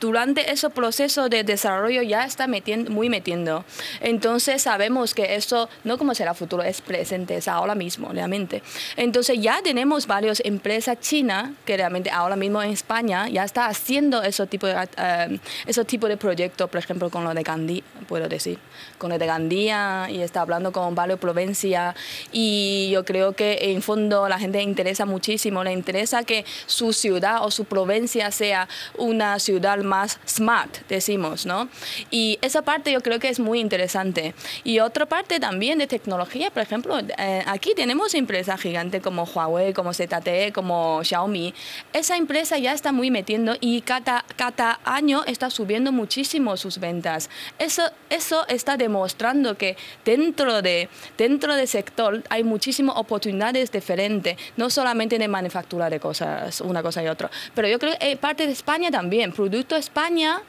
[0.00, 3.64] durante ese proceso de desarrollo ya está metiendo, muy metiendo.
[4.00, 8.62] Entonces sabemos que eso no como será futuro, es presente, es ahora mismo realmente.
[8.96, 14.22] Entonces ya tenemos varias empresas chinas que realmente ahora mismo en España ya está haciendo
[14.22, 18.26] ese tipo de, uh, ese tipo de proyectos, por ejemplo con lo de Gandía, puedo
[18.28, 18.58] decir,
[18.96, 21.94] con lo de Gandía y está hablando con varias provincias
[22.32, 27.44] y yo creo que en fondo la gente interesa muchísimo, le interesa que su ciudad
[27.44, 29.89] o su provincia sea una ciudad más
[30.26, 31.68] smart, decimos, ¿no?
[32.10, 34.34] Y esa parte yo creo que es muy interesante.
[34.64, 39.72] Y otra parte también de tecnología, por ejemplo, eh, aquí tenemos empresas gigantes como Huawei,
[39.72, 41.54] como ZTE, como Xiaomi.
[41.92, 47.30] Esa empresa ya está muy metiendo y cada, cada año está subiendo muchísimo sus ventas.
[47.58, 54.70] Eso, eso está demostrando que dentro de dentro del sector hay muchísimas oportunidades diferentes, no
[54.70, 57.30] solamente de manufactura de cosas, una cosa y otra.
[57.54, 60.42] Pero yo creo que parte de España también, productos España,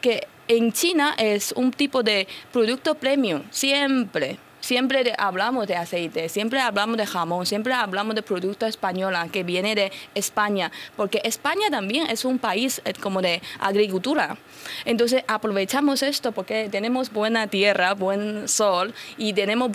[0.00, 4.38] que en China es un tipo de producto premium, siempre.
[4.66, 9.76] Siempre hablamos de aceite, siempre hablamos de jamón, siempre hablamos de producto española que viene
[9.76, 14.36] de España, porque España también es un país eh, como de agricultura.
[14.84, 19.70] Entonces aprovechamos esto porque tenemos buena tierra, buen sol y tenemos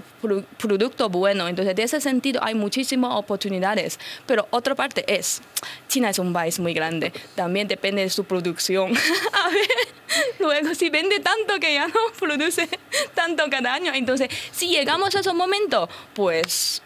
[0.58, 1.48] producto bueno.
[1.48, 3.98] Entonces, de ese sentido hay muchísimas oportunidades.
[4.26, 5.42] Pero otra parte es,
[5.88, 8.92] China es un país muy grande, también depende de su producción.
[9.46, 9.70] A ver,
[10.39, 12.68] luego si vende tanto que ya no produce
[13.16, 16.82] tanto cada año, entonces si llegamos a ese momento, pues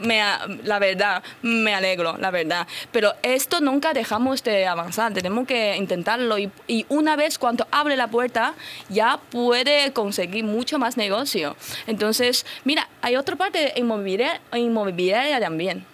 [0.00, 0.22] me,
[0.64, 2.66] la verdad, me alegro, la verdad.
[2.92, 7.96] Pero esto nunca dejamos de avanzar, tenemos que intentarlo y, y una vez cuando abre
[7.96, 8.54] la puerta
[8.88, 11.56] ya puede conseguir mucho más negocio.
[11.86, 15.84] Entonces, mira, hay otra parte inmobiliaria, inmobiliaria también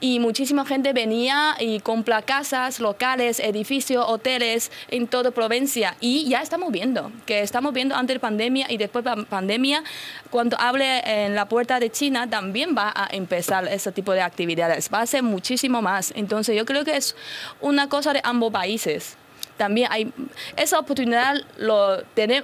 [0.00, 6.42] y muchísima gente venía y compra casas, locales, edificios, hoteles en toda provincia y ya
[6.42, 9.82] estamos viendo que estamos viendo antes de pandemia y después de pandemia
[10.30, 14.90] cuando hable en la puerta de China también va a empezar ese tipo de actividades,
[14.92, 16.12] va a ser muchísimo más.
[16.14, 17.16] Entonces yo creo que es
[17.60, 19.16] una cosa de ambos países
[19.56, 20.10] también hay
[20.56, 21.98] esa oportunidad lo,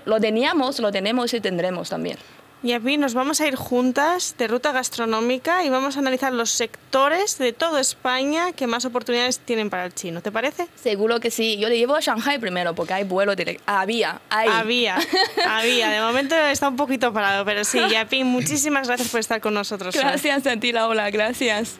[0.04, 2.18] lo teníamos, lo tenemos y tendremos también.
[2.62, 6.32] Y a mí nos vamos a ir juntas de ruta gastronómica y vamos a analizar
[6.32, 10.22] los sectores de toda España que más oportunidades tienen para el chino.
[10.22, 10.66] ¿Te parece?
[10.74, 11.58] Seguro que sí.
[11.58, 13.62] Yo le llevo a Shanghai primero porque hay vuelo directo.
[13.66, 14.48] Había, hay.
[14.48, 14.98] Había,
[15.46, 15.90] había.
[15.90, 17.78] De momento está un poquito parado, pero sí.
[17.90, 19.94] Yapin, muchísimas gracias por estar con nosotros.
[19.94, 21.10] Gracias a ti, Laura.
[21.10, 21.76] Gracias.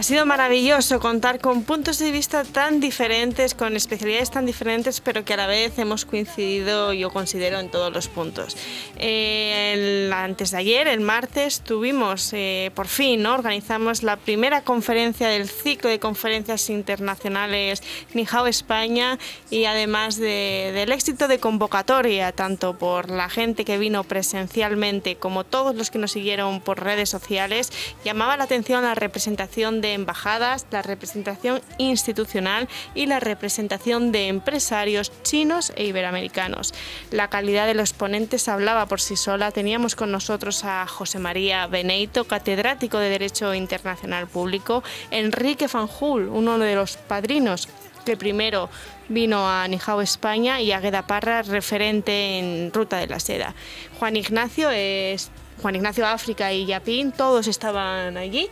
[0.00, 5.26] Ha sido maravilloso contar con puntos de vista tan diferentes, con especialidades tan diferentes, pero
[5.26, 8.56] que a la vez hemos coincidido, yo considero, en todos los puntos.
[8.96, 13.34] Eh, antes de ayer, el martes, tuvimos, eh, por fin, ¿no?
[13.34, 17.82] organizamos la primera conferencia del ciclo de conferencias internacionales
[18.14, 19.18] Nihao España
[19.50, 25.74] y además del éxito de convocatoria, tanto por la gente que vino presencialmente como todos
[25.74, 27.70] los que nos siguieron por redes sociales,
[28.02, 35.12] llamaba la atención la representación de embajadas, la representación institucional y la representación de empresarios
[35.22, 36.74] chinos e iberoamericanos.
[37.10, 39.50] La calidad de los ponentes hablaba por sí sola.
[39.50, 46.58] Teníamos con nosotros a José María Beneito, catedrático de Derecho Internacional Público, Enrique Fanjul, uno
[46.58, 47.68] de los padrinos
[48.04, 48.70] que primero
[49.08, 53.54] vino a Nijao, España, y Agueda Parra, referente en Ruta de la Seda.
[53.98, 55.30] Juan Ignacio es
[55.60, 58.48] Juan Ignacio África y Yapín, todos estaban allí.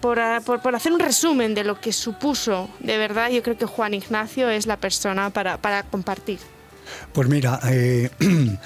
[0.00, 3.94] Por, por, hacer un resumen de lo que supuso, de verdad, yo creo que Juan
[3.94, 6.38] Ignacio es la persona para, para compartir.
[7.12, 8.10] Pues mira, eh,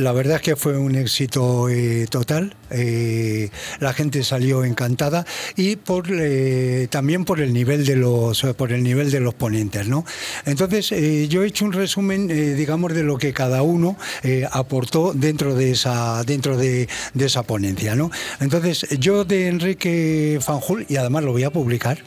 [0.00, 2.56] la verdad es que fue un éxito eh, total.
[2.70, 5.26] Eh, la gente salió encantada
[5.56, 6.08] y por,
[6.88, 10.04] también por el nivel de los por el nivel de los ponentes, ¿no?
[10.46, 10.90] Entonces
[11.28, 13.96] yo he hecho un resumen, digamos, de lo que cada uno
[14.52, 18.10] aportó dentro de esa dentro de, de, esa ponencia, ¿no?
[18.40, 21.98] Entonces yo de Enrique Fanjul y además lo voy a publicar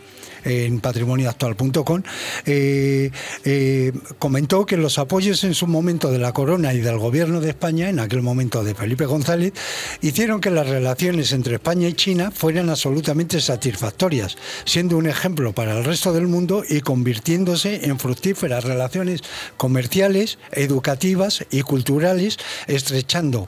[0.44, 2.04] en patrimonioactual.com,
[2.46, 3.12] eh,
[3.44, 7.50] eh, comentó que los apoyos en su momento de la corona y del gobierno de
[7.50, 9.54] España, en aquel momento de Felipe González,
[10.02, 15.78] hicieron que las relaciones entre España y China fueran absolutamente satisfactorias, siendo un ejemplo para
[15.78, 19.22] el resto del mundo y convirtiéndose en fructíferas relaciones
[19.58, 22.38] comerciales, educativas y culturales,
[22.68, 23.48] estrechando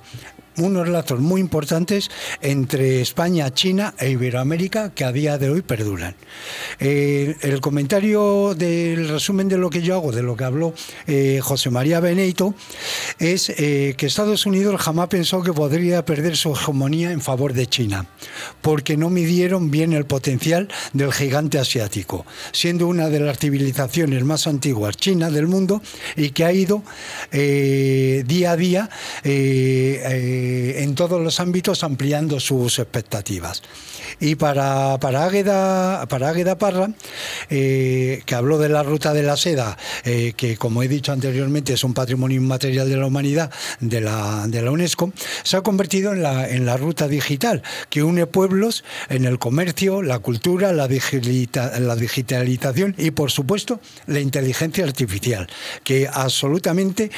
[0.57, 2.09] unos lazos muy importantes
[2.41, 6.15] entre España, China e Iberoamérica que a día de hoy perduran.
[6.79, 10.73] Eh, el comentario del resumen de lo que yo hago, de lo que habló
[11.07, 12.53] eh, José María Beneito,
[13.19, 17.67] es eh, que Estados Unidos jamás pensó que podría perder su hegemonía en favor de
[17.67, 18.07] China,
[18.61, 24.47] porque no midieron bien el potencial del gigante asiático, siendo una de las civilizaciones más
[24.47, 25.81] antiguas China del mundo
[26.15, 26.83] y que ha ido
[27.31, 28.89] día a día
[30.45, 33.63] eh, en todos los ámbitos ampliando sus expectativas.
[34.19, 36.89] Y para, para, Águeda, para Águeda Parra,
[37.49, 41.73] eh, que habló de la ruta de la seda, eh, que como he dicho anteriormente
[41.73, 45.11] es un patrimonio inmaterial de la humanidad de la, de la UNESCO,
[45.43, 50.01] se ha convertido en la, en la ruta digital, que une pueblos en el comercio,
[50.01, 55.47] la cultura, la, la digitalización y, por supuesto, la inteligencia artificial,
[55.83, 57.11] que absolutamente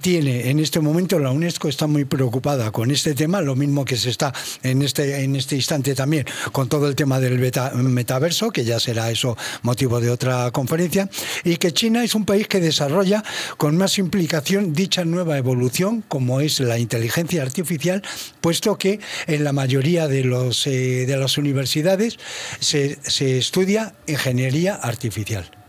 [0.00, 3.96] tiene en este momento la UNESCO está muy preocupada con este tema, lo mismo que
[3.96, 4.32] se está
[4.62, 7.38] en este, en este instante también con todo el tema del
[7.74, 11.08] metaverso, que ya será eso motivo de otra conferencia,
[11.44, 13.22] y que China es un país que desarrolla
[13.56, 18.02] con más implicación dicha nueva evolución, como es la inteligencia artificial,
[18.40, 22.18] puesto que en la mayoría de, los, eh, de las universidades
[22.60, 25.63] se, se estudia ingeniería artificial.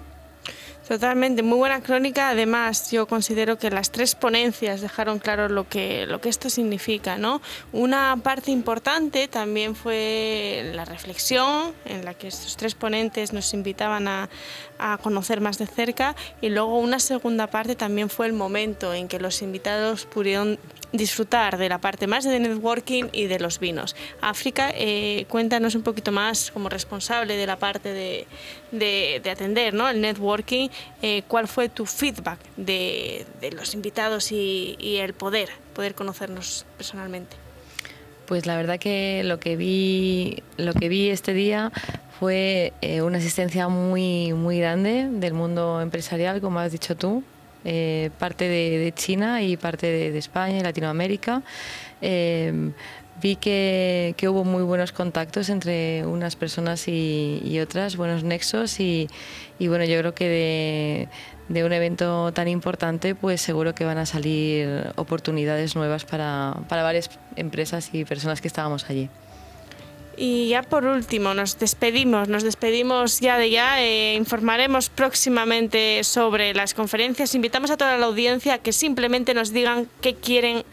[0.87, 2.29] Totalmente, muy buena crónica.
[2.29, 7.17] Además, yo considero que las tres ponencias dejaron claro lo que, esto significa.
[7.17, 7.41] ¿no?
[7.73, 14.07] Una parte importante también fue la reflexión, en la que estos tres ponentes nos invitaban
[14.07, 14.29] a,
[14.77, 16.15] a conocer más de cerca.
[16.39, 20.59] Y luego una segunda parte también fue el momento en que los invitados pudieron
[20.97, 23.95] disfrutar de la parte más de networking y de los vinos.
[24.21, 28.27] África, eh, cuéntanos un poquito más como responsable de la parte de,
[28.71, 29.89] de, atender ¿no?
[29.89, 30.69] el networking,
[31.01, 33.25] eh, cuál fue tu feedback de,
[33.55, 37.35] los invitados y, y, el poder, poder conocernos personalmente.
[38.25, 41.71] Pues la verdad que lo que vi, lo que vi este día
[42.19, 47.23] fue eh, una asistencia muy, muy grande del mundo empresarial, como has dicho tú,
[47.65, 51.41] eh, parte de, China y parte de, España y Latinoamérica.
[52.01, 52.71] Eh,
[53.21, 59.09] vi que, hubo muy buenos contactos entre unas personas y, otras, buenos nexos y,
[59.59, 61.09] bueno, yo creo que
[61.49, 67.09] de, un evento tan importante pues seguro que van a salir oportunidades nuevas para varias
[67.35, 69.09] empresas y personas que estábamos allí.
[70.17, 76.53] Y ya por último, nos despedimos, nos despedimos ya de ya, eh, informaremos próximamente sobre
[76.53, 80.63] las conferencias, invitamos a toda la audiencia a que simplemente nos digan qué quieren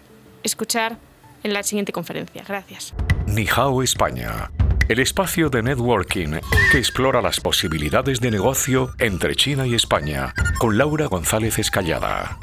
[0.43, 0.97] escuchar
[1.43, 2.45] en la siguiente conferencia.
[2.47, 2.95] Gracias.
[3.26, 4.51] Nihao España,
[4.88, 6.40] el espacio de networking
[6.70, 12.38] que explora las posibilidades de negocio entre China y España, con Laura González Escallada.